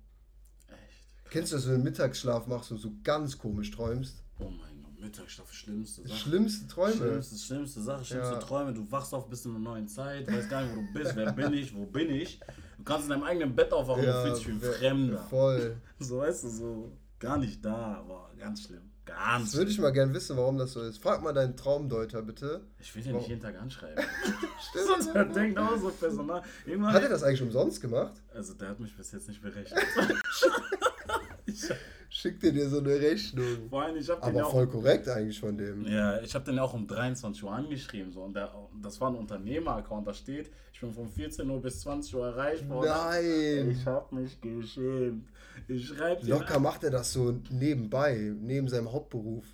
Echt. 0.69 1.31
Kennst 1.31 1.53
du 1.53 1.57
das, 1.57 1.65
wenn 1.65 1.73
du 1.73 1.75
einen 1.77 1.85
Mittagsschlaf 1.85 2.47
machst 2.47 2.71
und 2.71 2.79
so 2.79 2.93
ganz 3.03 3.39
komisch 3.39 3.71
träumst? 3.71 4.23
Oh 4.39 4.51
mein 4.51 4.83
Gott, 4.83 5.01
Mittagsschlaf, 5.01 5.53
schlimmste 5.53 6.03
Sache. 6.03 6.19
Schlimmste 6.19 6.69
Träume. 6.69 6.95
Schlimmste, 6.95 7.39
schlimmste 7.39 7.83
Sache, 7.83 8.05
schlimmste 8.05 8.35
Ja. 8.35 8.41
Träume. 8.41 8.75
Du 8.75 8.91
wachst 8.91 9.13
auf, 9.15 9.29
bist 9.29 9.47
in 9.47 9.53
einer 9.53 9.61
neuen 9.61 9.89
Zeit, 9.89 10.31
weißt 10.31 10.51
gar 10.51 10.63
nicht, 10.63 10.77
wo 10.77 10.81
du 10.81 10.93
bist, 10.93 11.17
wer 11.17 11.33
bin 11.33 11.53
ich, 11.55 11.75
wo 11.75 11.87
bin 11.87 12.11
ich. 12.11 12.41
Du 12.85 12.93
kannst 12.93 13.05
in 13.05 13.11
deinem 13.11 13.23
eigenen 13.23 13.57
Bett 13.57 13.73
aufwachen 13.73 14.01
und 14.03 14.07
Ja, 14.07 14.23
fühlst 14.23 14.41
dich 14.41 14.49
wie 14.49 14.53
ein 14.53 14.61
Fremder. 14.61 15.19
Voll. 15.31 15.77
So 15.99 16.19
weißt 16.19 16.45
du, 16.45 16.49
so 16.49 16.93
gar 17.19 17.39
nicht 17.39 17.65
da, 17.65 17.95
aber 17.95 18.31
ganz 18.39 18.65
schlimm. 18.65 18.91
Ganz. 19.07 19.53
Das 19.53 19.57
würde 19.57 19.71
ich 19.71 19.79
mal 19.79 19.91
gerne 19.91 20.13
wissen, 20.13 20.37
warum 20.37 20.59
das 20.59 20.73
so 20.73 20.83
ist. 20.83 20.99
Frag 20.99 21.23
mal 21.23 21.33
deinen 21.33 21.57
Traumdeuter 21.57 22.21
bitte. 22.21 22.63
Ich 22.79 22.95
will 22.95 23.03
den 23.03 23.17
nicht 23.17 23.29
jeden 23.29 23.41
Tag 23.41 23.59
anschreiben. 23.59 24.05
Stimmt. 24.69 24.87
Sonst 24.87 25.15
er 25.15 25.25
denkt 25.25 25.59
auch 25.59 25.79
so 25.79 25.89
Personal. 25.91 26.43
Irgendwann 26.67 26.93
Hat 26.93 27.03
er 27.03 27.09
das 27.09 27.23
eigentlich 27.23 27.43
umsonst 27.43 27.81
gemacht? 27.81 28.23
Also 28.35 28.53
der 28.53 28.69
hat 28.69 28.81
mich 28.81 28.95
bis 28.95 29.13
jetzt 29.13 29.29
nicht 29.29 29.41
berechnet. 29.41 29.83
ich, 31.47 31.63
Schickt 32.25 32.43
er 32.43 32.53
dir 32.53 32.71
so 32.71 32.79
eine 32.79 32.99
Rechnung. 32.99 33.69
vor 33.69 33.83
allem, 33.83 33.97
ich 33.97 34.09
habe 34.09 34.19
den 34.23 34.35
ja 34.35 34.41
Aber 34.41 34.49
auch. 34.49 34.53
voll 34.53 34.67
korrekt 34.67 35.07
eigentlich 35.11 35.39
von 35.39 35.59
dem. 35.59 35.87
Ja, 35.87 36.23
ich 36.23 36.35
habe 36.35 36.43
den 36.47 36.57
ja 36.57 36.63
auch 36.63 36.73
um 36.73 36.87
23 36.87 37.45
Uhr 37.45 37.53
angeschrieben. 37.53 38.11
So, 38.11 38.23
und 38.23 38.33
der, 38.35 38.51
das 38.83 38.99
war 38.99 39.11
ein 39.11 39.17
Unternehmer-Account. 39.17 40.07
Da 40.07 40.15
steht, 40.15 40.51
ich 40.73 40.81
bin 40.81 40.91
von 40.95 41.07
14 41.07 41.51
Uhr 41.51 41.61
bis 41.61 41.81
20 41.81 42.15
Uhr 42.15 42.29
erreichbar. 42.29 42.83
Nein! 42.83 43.73
Ich 43.73 43.85
hab 43.85 44.11
mich 44.11 44.41
geschämt. 44.41 45.29
Ich 45.69 45.87
schreibe 45.87 46.27
Locker 46.27 46.59
macht 46.61 46.85
er 46.85 46.93
das 46.93 47.13
so 47.13 47.39
nebenbei, 47.51 48.33
neben 48.41 48.69
seinem 48.69 48.91
Hauptberuf. 48.91 49.45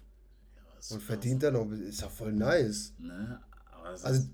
Und 0.93 1.03
verdient 1.03 1.43
dann 1.43 1.55
noch. 1.55 1.69
Ist 1.73 2.03
ja 2.03 2.09
voll 2.09 2.33
nice. 2.33 2.95
Ne? 3.01 3.41
Aber 3.73 3.95
es 3.95 4.05
Also, 4.05 4.29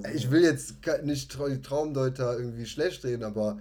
so. 0.00 0.08
ich 0.14 0.30
will 0.30 0.44
jetzt 0.44 0.76
nicht 1.04 1.30
Traumdeuter 1.30 2.38
irgendwie 2.38 2.64
schlecht 2.64 3.04
reden, 3.04 3.22
aber 3.22 3.58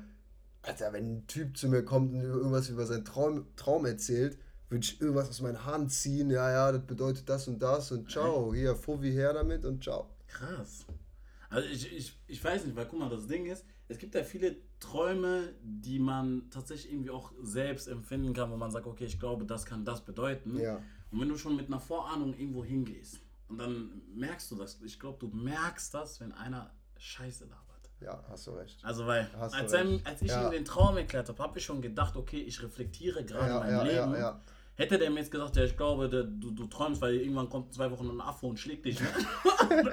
Alter, 0.68 0.94
wenn 0.94 1.18
ein 1.18 1.28
Typ 1.28 1.58
zu 1.58 1.68
mir 1.68 1.84
kommt 1.84 2.14
und 2.14 2.22
irgendwas 2.22 2.70
über 2.70 2.86
seinen 2.86 3.06
Traum, 3.06 3.46
Traum 3.56 3.86
erzählt, 3.86 4.38
würde 4.70 4.84
ich 4.84 5.00
irgendwas 5.00 5.30
aus 5.30 5.42
meinen 5.42 5.64
Haaren 5.66 5.90
ziehen. 5.90 6.30
Ja, 6.30 6.52
ja, 6.52 6.72
das 6.72 6.86
bedeutet 6.86 7.30
das 7.30 7.48
und 7.48 7.60
das 7.60 7.92
und 7.92 8.10
ciao. 8.10 8.54
Hier, 8.54 8.76
Fovi 8.76 9.12
her 9.12 9.34
damit 9.34 9.66
und 9.66 9.84
ciao. 9.84 10.10
Krass. 10.28 10.86
Also 11.50 11.68
ich, 11.70 11.96
ich, 11.96 12.20
ich 12.28 12.44
weiß 12.44 12.66
nicht, 12.66 12.76
weil 12.76 12.86
guck 12.86 13.00
mal, 13.00 13.10
das 13.10 13.28
Ding 13.28 13.46
ist, 13.46 13.66
es 13.88 13.98
gibt 13.98 14.16
ja 14.16 14.24
viele 14.24 14.58
Träume, 14.80 15.54
die 15.62 16.00
man 16.00 16.50
tatsächlich 16.50 16.92
irgendwie 16.92 17.12
auch 17.12 17.32
selbst 17.42 17.88
empfinden 17.88 18.34
kann, 18.34 18.52
wo 18.52 18.58
man 18.58 18.72
sagt, 18.72 18.88
okay, 18.88 19.06
ich 19.06 19.20
glaube, 19.20 19.46
das 19.46 19.66
kann 19.66 19.86
das 19.86 20.04
bedeuten. 20.04 20.60
Ja. 20.60 20.82
Und 21.12 21.22
wenn 21.22 21.30
du 21.30 21.38
schon 21.38 21.56
mit 21.56 21.68
einer 21.68 21.80
Vorahnung 21.80 22.34
irgendwo 22.34 22.66
hingehst 22.66 23.20
und 23.48 23.60
dann 23.60 24.02
merkst 24.16 24.50
du 24.52 24.56
das, 24.56 24.82
ich 24.84 25.00
glaube, 25.00 25.20
du 25.20 25.28
merkst 25.28 25.94
das, 25.94 26.20
wenn 26.20 26.32
einer 26.32 26.74
Scheiße 26.98 27.46
labert. 27.46 27.65
Ja, 28.02 28.24
hast 28.30 28.48
du 28.48 28.52
recht. 28.52 28.78
Also 28.84 29.06
weil, 29.08 29.28
Hast 29.40 29.54
als, 29.56 29.74
recht. 29.74 30.06
als 30.06 30.22
ich 30.22 30.30
Ja. 30.30 30.46
ihm 30.46 30.52
den 30.52 30.66
Traum 30.66 30.98
erklärt 30.98 31.30
habe, 31.30 31.42
habe 31.42 31.58
ich 31.58 31.66
schon 31.66 31.82
gedacht, 31.82 32.16
okay, 32.18 32.42
ich 32.42 32.62
reflektiere 32.62 33.24
gerade 33.24 33.50
Ja, 33.54 33.60
mein 33.60 33.72
ja, 33.72 33.84
Leben. 33.84 34.16
ja. 34.16 34.40
Hätte 34.78 34.98
der 34.98 35.10
mir 35.10 35.20
jetzt 35.22 35.32
gesagt, 35.32 35.56
ja, 35.56 35.64
ich 35.64 35.78
glaube, 35.78 36.10
der, 36.10 36.24
du, 36.24 36.52
du 36.52 36.68
träumst, 36.68 37.00
weil 37.02 37.16
irgendwann 37.16 37.48
kommt 37.50 37.68
in 37.68 37.72
zwei 37.72 37.90
Wochen 37.90 38.10
ein 38.10 38.20
Affe 38.20 38.46
und 38.46 38.60
schlägt 38.60 38.84
dich. 38.84 39.00
ne? 39.00 39.08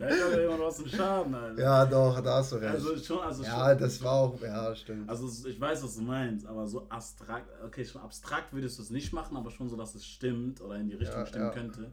da 0.00 0.06
hätte 0.06 0.32
er 0.32 0.40
jemand 0.42 0.60
was 0.62 0.76
zum 0.76 0.88
Schaden, 0.88 1.34
Alter. 1.34 1.62
Ja, 1.62 1.84
doch, 1.84 2.18
da 2.22 2.36
hast 2.36 2.52
du 2.52 2.56
recht. 2.56 2.72
Also 2.72 2.96
schon, 2.96 3.20
also 3.20 3.42
ja, 3.42 3.68
schon. 3.68 3.78
das 3.78 4.02
war 4.02 4.12
auch, 4.12 4.40
ja, 4.40 4.74
stimmt. 4.74 5.06
Also 5.10 5.46
ich 5.46 5.60
weiß, 5.60 5.84
was 5.84 5.96
du 5.96 6.02
meinst, 6.02 6.46
aber 6.46 6.66
so 6.66 6.88
abstrakt, 6.88 7.46
okay, 7.62 7.84
schon 7.84 8.00
abstrakt 8.00 8.54
würdest 8.54 8.78
du 8.78 8.82
es 8.82 8.88
nicht 8.90 9.12
machen, 9.12 9.36
aber 9.36 9.50
schon 9.50 9.68
so, 9.68 9.76
dass 9.76 9.94
es 9.94 10.06
stimmt 10.06 10.62
oder 10.62 10.76
in 10.76 10.88
die 10.88 10.94
Richtung 10.96 11.26
stimmen 11.26 11.50
könnte. 11.52 11.92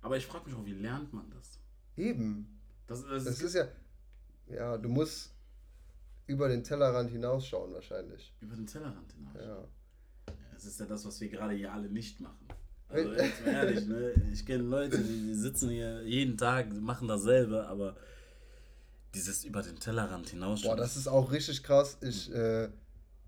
Aber 0.00 0.16
ich 0.16 0.26
frage 0.26 0.46
mich 0.46 0.56
auch, 0.58 0.64
wie 0.64 0.74
lernt 0.74 1.12
man 1.12 1.30
das? 1.30 1.60
Eben. 1.96 2.58
Das, 2.88 3.06
das, 3.06 3.22
Das 3.24 3.40
ist 3.40 3.54
ja, 3.54 3.66
ja, 4.54 4.78
du 4.78 4.88
musst 4.88 5.34
über 6.26 6.48
den 6.48 6.62
Tellerrand 6.62 7.10
hinausschauen 7.10 7.72
wahrscheinlich. 7.72 8.32
über 8.40 8.56
den 8.56 8.66
Tellerrand 8.66 9.12
hinaus. 9.12 9.34
Ja. 9.36 9.68
Das 10.52 10.64
ist 10.64 10.80
ja 10.80 10.86
das, 10.86 11.04
was 11.04 11.20
wir 11.20 11.28
gerade 11.28 11.54
hier 11.54 11.72
alle 11.72 11.88
nicht 11.88 12.20
machen. 12.20 12.46
Also 12.88 13.12
jetzt 13.14 13.44
mal 13.44 13.52
ehrlich, 13.52 13.86
ne? 13.86 14.12
ich 14.32 14.44
kenne 14.44 14.64
Leute, 14.64 14.98
die, 14.98 15.28
die 15.28 15.34
sitzen 15.34 15.70
hier 15.70 16.02
jeden 16.02 16.36
Tag, 16.36 16.72
machen 16.74 17.08
dasselbe, 17.08 17.66
aber 17.66 17.96
dieses 19.14 19.44
über 19.44 19.62
den 19.62 19.78
Tellerrand 19.78 20.28
hinaus. 20.28 20.62
Boah, 20.62 20.76
das 20.76 20.96
ist 20.96 21.08
auch 21.08 21.32
richtig 21.32 21.62
krass. 21.62 21.98
Ich, 22.02 22.32
äh, 22.32 22.68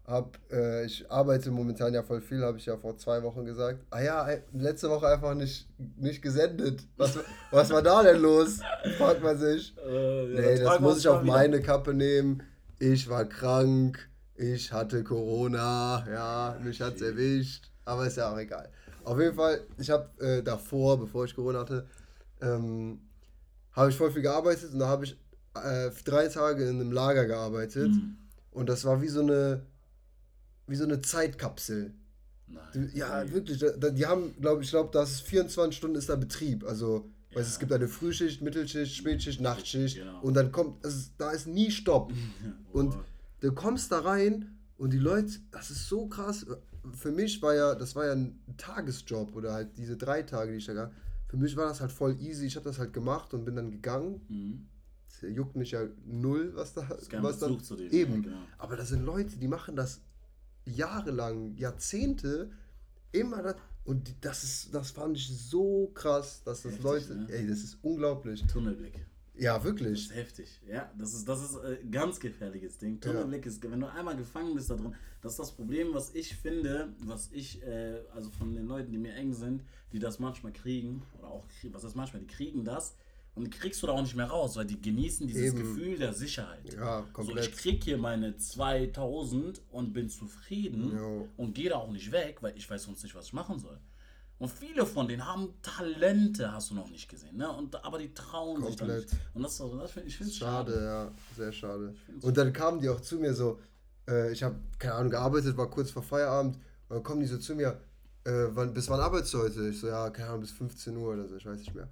hab, 0.06 0.38
äh, 0.52 0.84
ich 0.84 1.10
arbeite 1.10 1.50
momentan 1.50 1.94
ja 1.94 2.02
voll 2.02 2.20
viel, 2.20 2.42
habe 2.44 2.58
ich 2.58 2.66
ja 2.66 2.76
vor 2.76 2.96
zwei 2.98 3.22
Wochen 3.22 3.44
gesagt. 3.44 3.80
Ah 3.90 4.02
ja, 4.02 4.28
letzte 4.52 4.90
Woche 4.90 5.06
einfach 5.08 5.34
nicht, 5.34 5.66
nicht 5.96 6.20
gesendet. 6.20 6.86
Was, 6.96 7.18
was 7.50 7.70
war 7.70 7.80
da 7.82 8.02
denn 8.02 8.20
los? 8.20 8.60
Fragt 8.98 9.22
man 9.22 9.38
sich. 9.38 9.74
äh, 9.86 10.34
ja, 10.34 10.40
Nee, 10.40 10.58
das 10.62 10.80
muss 10.80 10.98
ich 10.98 11.08
auf 11.08 11.22
wieder. 11.22 11.32
meine 11.32 11.60
Kappe 11.62 11.94
nehmen. 11.94 12.42
Ich 12.78 13.08
war 13.08 13.24
krank, 13.24 14.10
ich 14.34 14.72
hatte 14.72 15.04
Corona, 15.04 16.04
ja, 16.12 16.58
mich 16.62 16.80
hat's 16.82 17.00
erwischt, 17.00 17.70
aber 17.84 18.06
ist 18.06 18.16
ja 18.16 18.30
auch 18.32 18.38
egal. 18.38 18.68
Auf 19.04 19.18
jeden 19.18 19.34
Fall, 19.36 19.60
ich 19.78 19.90
habe 19.90 20.08
äh, 20.22 20.42
davor, 20.42 20.98
bevor 21.00 21.24
ich 21.24 21.34
Corona 21.34 21.60
hatte, 21.60 21.86
ähm, 22.42 23.00
habe 23.72 23.90
ich 23.90 23.96
voll 23.96 24.10
viel 24.10 24.22
gearbeitet 24.22 24.72
und 24.72 24.78
da 24.80 24.88
habe 24.88 25.04
ich 25.04 25.18
äh, 25.54 25.90
drei 26.04 26.28
Tage 26.28 26.64
in 26.68 26.80
einem 26.80 26.92
Lager 26.92 27.24
gearbeitet 27.26 27.88
Mhm. 27.90 28.16
und 28.50 28.68
das 28.68 28.84
war 28.84 29.00
wie 29.00 29.08
so 29.08 29.20
eine, 29.20 29.62
wie 30.66 30.76
so 30.76 30.84
eine 30.84 31.00
Zeitkapsel. 31.02 31.92
Nein. 32.46 32.90
Ja, 32.94 33.30
wirklich. 33.32 33.58
Die 33.94 34.06
haben, 34.06 34.34
glaube 34.40 34.62
ich, 34.62 34.70
glaube, 34.70 34.90
das 34.92 35.12
ist 35.12 35.20
24 35.22 35.76
Stunden 35.76 35.96
ist 35.96 36.08
da 36.08 36.16
Betrieb. 36.16 36.64
Also, 36.64 37.10
weißt, 37.32 37.36
du, 37.36 37.40
es 37.40 37.52
Ja. 37.54 37.60
gibt 37.60 37.72
eine 37.72 37.88
Frühschicht, 37.88 38.42
Mittelschicht, 38.42 38.94
Spätschicht, 38.94 39.40
Nachtschicht. 39.40 39.96
Genau. 39.96 40.20
Und 40.20 40.34
dann 40.34 40.52
kommt, 40.52 40.84
ist- 40.84 41.12
da 41.18 41.30
ist 41.32 41.46
nie 41.46 41.70
Stopp. 41.70 42.12
Und 42.72 42.94
du 43.40 43.52
kommst 43.52 43.90
da 43.92 44.00
rein 44.00 44.56
und 44.76 44.92
die 44.92 44.98
Leute, 44.98 45.32
das 45.52 45.70
ist 45.70 45.88
so 45.88 46.06
krass. 46.06 46.44
Für 46.92 47.12
mich 47.12 47.40
war 47.42 47.54
ja, 47.54 47.74
das 47.74 47.94
war 47.94 48.06
ja 48.06 48.12
ein 48.12 48.38
Tagesjob 48.56 49.34
oder 49.36 49.52
halt 49.54 49.76
diese 49.78 49.96
drei 49.96 50.22
Tage, 50.22 50.52
die 50.52 50.58
ich 50.58 50.66
da 50.66 50.74
gab. 50.74 50.92
Für 51.28 51.36
mich 51.36 51.56
war 51.56 51.66
das 51.66 51.80
halt 51.80 51.92
voll 51.92 52.16
easy. 52.20 52.46
Ich 52.46 52.56
habe 52.56 52.64
das 52.64 52.78
halt 52.78 52.92
gemacht 52.92 53.32
und 53.34 53.44
bin 53.44 53.56
dann 53.56 53.70
gegangen. 53.70 54.20
Mhm. 54.28 54.66
Es 55.08 55.22
juckt 55.22 55.56
mich 55.56 55.70
ja 55.70 55.84
null, 56.04 56.52
was 56.54 56.74
da 56.74 56.82
ist 56.94 57.08
kein 57.08 57.22
was 57.22 57.38
Bezug 57.38 57.64
zu 57.64 57.76
dem, 57.76 57.90
Eben. 57.92 58.14
ja, 58.16 58.20
genau. 58.22 58.36
Aber 58.58 58.76
das 58.76 58.88
sind 58.88 59.04
Leute, 59.04 59.36
die 59.36 59.48
machen 59.48 59.76
das 59.76 60.00
jahrelang, 60.66 61.56
Jahrzehnte, 61.56 62.50
immer 63.12 63.42
das. 63.42 63.56
Und 63.84 64.14
das 64.22 64.44
ist, 64.44 64.74
das 64.74 64.90
fand 64.92 65.16
ich 65.18 65.28
so 65.28 65.90
krass, 65.94 66.42
dass 66.44 66.62
das 66.62 66.72
Heftig, 66.72 66.84
Leute, 66.84 67.14
ne? 67.16 67.26
ey, 67.30 67.46
das 67.46 67.58
ist 67.58 67.78
unglaublich. 67.82 68.42
Tunnelblick. 68.46 69.06
Ja, 69.36 69.56
Das 69.56 69.64
wirklich. 69.64 70.04
ist 70.08 70.14
heftig. 70.14 70.60
Ja, 70.66 70.90
das 70.96 71.12
ist, 71.12 71.28
das 71.28 71.42
ist 71.42 71.58
ein 71.58 71.90
ganz 71.90 72.18
gefährliches 72.20 72.78
Ding. 72.78 73.00
Tunnelblick 73.00 73.44
ist, 73.46 73.62
wenn 73.68 73.80
du 73.80 73.90
einmal 73.90 74.16
gefangen 74.16 74.54
bist 74.54 74.70
da 74.70 74.76
drin, 74.76 74.94
das 75.20 75.32
ist 75.32 75.38
das 75.40 75.52
Problem, 75.52 75.92
was 75.92 76.14
ich 76.14 76.36
finde, 76.36 76.94
was 77.00 77.30
ich, 77.32 77.62
äh, 77.62 78.00
also 78.14 78.30
von 78.30 78.54
den 78.54 78.66
Leuten, 78.66 78.92
die 78.92 78.98
mir 78.98 79.14
eng 79.14 79.34
sind, 79.34 79.64
die 79.92 79.98
das 79.98 80.18
manchmal 80.18 80.52
kriegen, 80.52 81.02
oder 81.18 81.28
auch, 81.28 81.44
was 81.72 81.84
heißt 81.84 81.96
manchmal, 81.96 82.22
die 82.22 82.28
kriegen 82.28 82.64
das 82.64 82.94
und 83.34 83.50
kriegst 83.50 83.82
du 83.82 83.86
da 83.88 83.94
auch 83.94 84.02
nicht 84.02 84.14
mehr 84.14 84.26
raus, 84.26 84.56
weil 84.56 84.64
die 84.66 84.80
genießen 84.80 85.26
dieses 85.26 85.52
Eben. 85.54 85.58
Gefühl 85.58 85.98
der 85.98 86.12
Sicherheit. 86.12 86.72
Ja, 86.74 87.00
So, 87.00 87.12
komplett. 87.12 87.48
ich 87.48 87.56
krieg 87.56 87.82
hier 87.84 87.98
meine 87.98 88.36
2000 88.36 89.60
und 89.72 89.92
bin 89.92 90.08
zufrieden 90.08 90.96
Jo. 90.96 91.28
und 91.36 91.54
gehe 91.54 91.70
da 91.70 91.76
auch 91.76 91.90
nicht 91.90 92.10
weg, 92.12 92.38
weil 92.42 92.56
ich 92.56 92.68
weiß 92.68 92.84
sonst 92.84 93.02
nicht, 93.02 93.14
was 93.14 93.26
ich 93.26 93.32
machen 93.32 93.58
soll. 93.58 93.78
Und 94.38 94.50
viele 94.50 94.84
von 94.84 95.06
denen 95.08 95.24
haben 95.26 95.54
Talente, 95.62 96.50
hast 96.52 96.70
du 96.70 96.74
noch 96.74 96.90
nicht 96.90 97.08
gesehen, 97.08 97.36
ne? 97.36 97.50
Und, 97.50 97.82
aber 97.84 97.98
die 97.98 98.12
trauen 98.12 98.64
sich 98.64 98.76
Komplett. 98.76 99.04
nicht. 99.12 99.16
Und 99.32 99.42
das, 99.42 99.52
ist 99.52 99.58
so- 99.58 99.76
das 99.78 99.90
find, 99.92 100.06
ich 100.06 100.16
finde 100.16 100.32
schade. 100.32 100.72
Schade, 100.72 100.84
ja, 100.84 101.12
sehr 101.36 101.52
schade. 101.52 101.94
Und 102.20 102.36
dann 102.36 102.52
kamen 102.52 102.80
die 102.80 102.88
auch 102.88 103.00
zu 103.00 103.16
mir 103.16 103.32
so, 103.32 103.60
äh, 104.08 104.32
ich 104.32 104.42
habe, 104.42 104.56
keine 104.78 104.94
Ahnung, 104.94 105.10
gearbeitet, 105.10 105.56
war 105.56 105.70
kurz 105.70 105.90
vor 105.92 106.02
Feierabend, 106.02 106.56
und 106.88 106.96
dann 106.96 107.02
kommen 107.04 107.20
die 107.20 107.26
so 107.26 107.38
zu 107.38 107.54
mir, 107.54 107.80
äh, 108.24 108.30
wann, 108.50 108.74
bis 108.74 108.88
wann 108.88 109.00
arbeitest 109.00 109.34
du 109.34 109.38
heute? 109.38 109.68
Ich 109.68 109.78
so, 109.80 109.86
ja, 109.86 110.10
keine 110.10 110.28
Ahnung, 110.30 110.40
bis 110.40 110.50
15 110.50 110.96
Uhr 110.96 111.14
oder 111.14 111.28
so, 111.28 111.36
ich 111.36 111.46
weiß 111.46 111.58
nicht 111.58 111.74
mehr. 111.74 111.88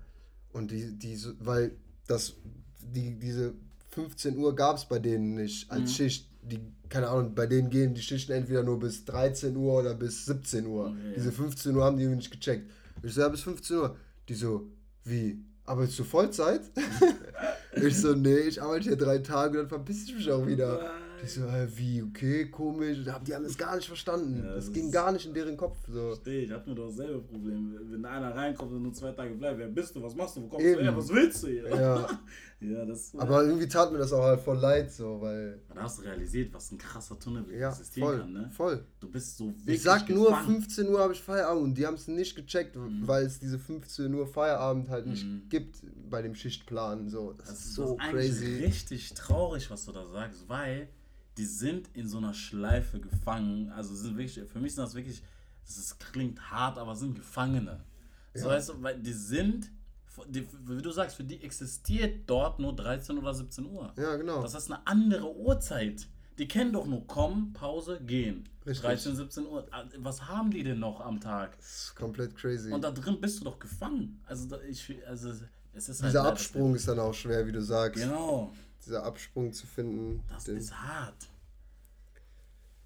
Und 0.52 0.70
die, 0.70 0.92
die 0.98 1.18
weil 1.40 1.72
das, 2.06 2.34
die, 2.80 3.18
diese 3.18 3.54
15 3.90 4.36
Uhr 4.36 4.54
gab 4.54 4.76
es 4.76 4.84
bei 4.86 4.98
denen 4.98 5.34
nicht 5.34 5.70
als 5.70 5.82
Mhm. 5.82 5.86
Schicht. 5.94 6.28
Die, 6.42 6.58
keine 6.88 7.08
Ahnung, 7.08 7.34
bei 7.34 7.46
denen 7.46 7.70
gehen 7.70 7.94
die 7.94 8.02
Schichten 8.02 8.32
entweder 8.32 8.62
nur 8.64 8.78
bis 8.80 9.04
13 9.04 9.56
Uhr 9.56 9.80
oder 9.80 9.94
bis 9.94 10.26
17 10.26 10.66
Uhr. 10.66 10.86
Okay, 10.86 11.12
Diese 11.16 11.26
ja. 11.26 11.32
15 11.32 11.76
Uhr 11.76 11.84
haben 11.84 11.96
die 11.96 12.06
nicht 12.06 12.30
gecheckt. 12.30 12.68
Ich 13.02 13.14
so, 13.14 13.20
ja, 13.20 13.28
bis 13.28 13.42
15 13.42 13.76
Uhr. 13.76 13.96
Die 14.28 14.34
so, 14.34 14.68
wie? 15.04 15.38
Arbeitest 15.64 15.98
du 16.00 16.04
Vollzeit? 16.04 16.62
ich 17.76 17.96
so, 17.96 18.14
nee, 18.14 18.38
ich 18.38 18.60
arbeite 18.60 18.88
hier 18.88 18.96
drei 18.96 19.18
Tage 19.18 19.60
und 19.60 19.64
dann 19.64 19.68
verpiss 19.68 20.04
ich 20.04 20.14
mich 20.16 20.30
auch 20.30 20.46
wieder. 20.46 20.90
Die 21.22 21.28
so, 21.28 21.46
hä, 21.48 21.68
wie, 21.76 22.02
okay, 22.02 22.50
komisch. 22.50 22.98
Die 23.04 23.34
haben 23.34 23.44
das 23.44 23.56
gar 23.56 23.76
nicht 23.76 23.86
verstanden. 23.86 24.42
Ja, 24.44 24.54
das 24.54 24.64
das 24.66 24.72
ging 24.74 24.90
gar 24.90 25.12
nicht 25.12 25.24
in 25.26 25.32
deren 25.34 25.56
Kopf. 25.56 25.76
So. 25.86 26.08
Verstehe, 26.08 26.42
ich 26.42 26.50
hab 26.50 26.66
nur 26.66 26.74
dasselbe 26.74 27.20
Problem. 27.20 27.78
Wenn 27.90 28.04
einer 28.04 28.34
reinkommt 28.34 28.72
und 28.72 28.82
nur 28.82 28.92
zwei 28.92 29.12
Tage 29.12 29.34
bleibt, 29.34 29.58
wer 29.58 29.68
bist 29.68 29.94
du, 29.94 30.02
was 30.02 30.14
machst 30.16 30.36
du, 30.36 30.42
wo 30.42 30.48
kommst 30.48 30.66
Eben. 30.66 30.78
du 30.78 30.84
her, 30.84 30.96
was 30.96 31.08
willst 31.10 31.42
du 31.44 31.46
hier? 31.48 31.68
Ja, 31.68 32.08
ja 32.60 32.84
das 32.84 33.12
aber 33.16 33.44
irgendwie 33.44 33.68
tat 33.68 33.92
mir 33.92 33.98
das 33.98 34.12
auch 34.12 34.22
halt 34.24 34.40
voll 34.40 34.58
leid, 34.58 34.90
so, 34.92 35.20
weil. 35.20 35.60
Da 35.74 35.82
hast 35.82 35.98
du 35.98 36.02
realisiert, 36.02 36.52
was 36.54 36.72
ein 36.72 36.78
krasser 36.78 37.18
Tunnelblick 37.18 37.58
Ja, 37.60 37.70
existieren 37.70 38.08
voll, 38.08 38.18
kann, 38.20 38.32
ne? 38.32 38.50
voll. 38.52 38.84
Du 38.98 39.08
bist 39.10 39.36
so 39.36 39.46
wirklich 39.46 39.76
Ich 39.76 39.82
sag 39.82 40.08
nur, 40.08 40.30
gefangen. 40.30 40.60
15 40.62 40.88
Uhr 40.88 40.98
habe 41.00 41.12
ich 41.12 41.20
Feierabend 41.22 41.62
und 41.62 41.74
die 41.78 41.86
haben 41.86 41.94
es 41.94 42.08
nicht 42.08 42.34
gecheckt, 42.34 42.76
weil 43.02 43.26
es 43.26 43.38
diese 43.38 43.58
15 43.60 44.12
Uhr 44.12 44.26
Feierabend 44.26 44.88
halt 44.88 45.06
nicht 45.06 45.24
Mhm. 45.24 45.42
gibt 45.48 45.76
bei 46.10 46.20
dem 46.22 46.34
Schichtplan. 46.34 47.08
So, 47.08 47.32
das, 47.32 47.46
Das 47.48 47.58
ist 47.60 47.74
so 47.74 47.96
eigentlich 47.98 48.30
crazy. 48.32 48.56
richtig 48.64 49.14
traurig, 49.14 49.70
was 49.70 49.84
du 49.84 49.92
da 49.92 50.04
sagst, 50.06 50.48
weil 50.48 50.88
die 51.36 51.44
sind 51.46 51.88
in 51.94 52.08
so 52.08 52.18
einer 52.18 52.34
Schleife 52.34 53.00
gefangen. 53.00 53.70
Also 53.70 53.94
sind 53.94 54.16
wirklich, 54.16 54.40
für 54.48 54.58
mich 54.58 54.74
sind 54.74 54.84
das 54.84 54.94
wirklich, 54.94 55.22
das 55.66 55.98
klingt 55.98 56.50
hart, 56.50 56.78
aber 56.78 56.94
sind 56.94 57.14
Gefangene. 57.14 57.80
So 58.34 58.48
Ja. 58.48 58.54
weißt 58.54 58.68
du, 58.70 58.82
weil 58.82 58.98
die 59.00 59.12
sind, 59.12 59.70
die, 60.28 60.46
wie 60.66 60.82
du 60.82 60.90
sagst, 60.90 61.16
für 61.16 61.24
die 61.24 61.42
existiert 61.42 62.28
dort 62.28 62.58
nur 62.58 62.74
13 62.76 63.16
oder 63.18 63.32
17 63.34 63.66
Uhr. 63.66 63.92
Ja, 63.96 64.16
genau. 64.16 64.42
Das 64.42 64.54
ist 64.54 64.70
eine 64.70 64.86
andere 64.86 65.34
Uhrzeit. 65.34 66.06
Die 66.38 66.48
kennen 66.48 66.72
doch 66.72 66.86
nur 66.86 67.06
kommen, 67.06 67.52
Pause, 67.52 68.00
gehen. 68.00 68.48
Richtig. 68.64 68.84
13, 68.86 69.16
17 69.16 69.46
Uhr. 69.46 69.66
Was 69.98 70.26
haben 70.28 70.50
die 70.50 70.62
denn 70.62 70.78
noch 70.78 71.00
am 71.00 71.20
Tag? 71.20 71.56
Das 71.58 71.84
ist 71.84 71.94
komplett 71.94 72.34
crazy. 72.36 72.72
Und 72.72 72.82
da 72.84 72.90
drin 72.90 73.20
bist 73.20 73.40
du 73.40 73.44
doch 73.44 73.58
gefangen. 73.58 74.20
Also, 74.26 74.58
ich, 74.62 74.94
also 75.06 75.30
es 75.74 75.88
ist 75.88 76.02
Dieser 76.02 76.22
halt 76.22 76.32
Absprung 76.32 76.74
ist 76.74 76.88
dann 76.88 76.98
auch 76.98 77.12
schwer, 77.14 77.46
wie 77.46 77.52
du 77.52 77.60
sagst. 77.62 78.02
Genau. 78.02 78.52
Dieser 78.84 79.04
Absprung 79.04 79.52
zu 79.52 79.66
finden. 79.66 80.22
Das 80.28 80.44
den- 80.44 80.56
ist 80.56 80.74
hart. 80.74 81.28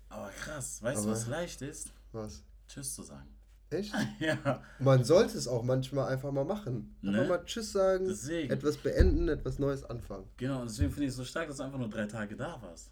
Aber 0.08 0.30
krass. 0.30 0.82
Weißt 0.82 0.98
du, 1.04 1.08
Aber- 1.08 1.12
was 1.12 1.26
leicht 1.26 1.62
ist? 1.62 1.92
was? 2.12 2.42
Tschüss 2.68 2.94
zu 2.94 3.02
sagen. 3.02 3.28
Echt? 3.70 3.92
Ja. 4.20 4.62
Man 4.78 5.02
sollte 5.04 5.36
es 5.36 5.48
auch 5.48 5.62
manchmal 5.62 6.08
einfach 6.12 6.30
mal 6.32 6.44
machen. 6.44 6.96
Einfach 7.02 7.20
Ne? 7.22 7.28
mal 7.28 7.44
Tschüss 7.44 7.72
sagen, 7.72 8.06
Deswegen. 8.08 8.52
etwas 8.52 8.76
beenden, 8.76 9.28
etwas 9.28 9.58
Neues 9.58 9.84
anfangen. 9.84 10.28
Genau, 10.36 10.60
und 10.62 10.70
deswegen 10.70 10.90
finde 10.90 11.04
ich 11.04 11.10
es 11.10 11.16
so 11.16 11.24
stark, 11.24 11.48
dass 11.48 11.56
du 11.58 11.64
einfach 11.64 11.78
nur 11.78 11.88
drei 11.90 12.06
Tage 12.06 12.36
da 12.36 12.60
warst. 12.62 12.90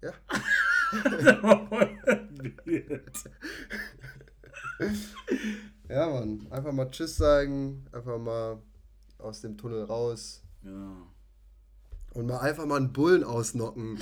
Ja. 0.00 0.12
Ja, 5.88 6.08
Mann. 6.08 6.46
Einfach 6.50 6.72
mal 6.72 6.90
Tschüss 6.90 7.16
sagen, 7.16 7.84
einfach 7.92 8.18
mal 8.18 8.62
aus 9.18 9.40
dem 9.40 9.56
Tunnel 9.56 9.84
raus 9.84 10.42
genau. 10.62 11.06
Und 12.18 12.26
mal 12.26 12.40
einfach 12.40 12.66
mal 12.66 12.76
einen 12.78 12.92
Bullen 12.92 13.22
ausnocken. 13.22 13.96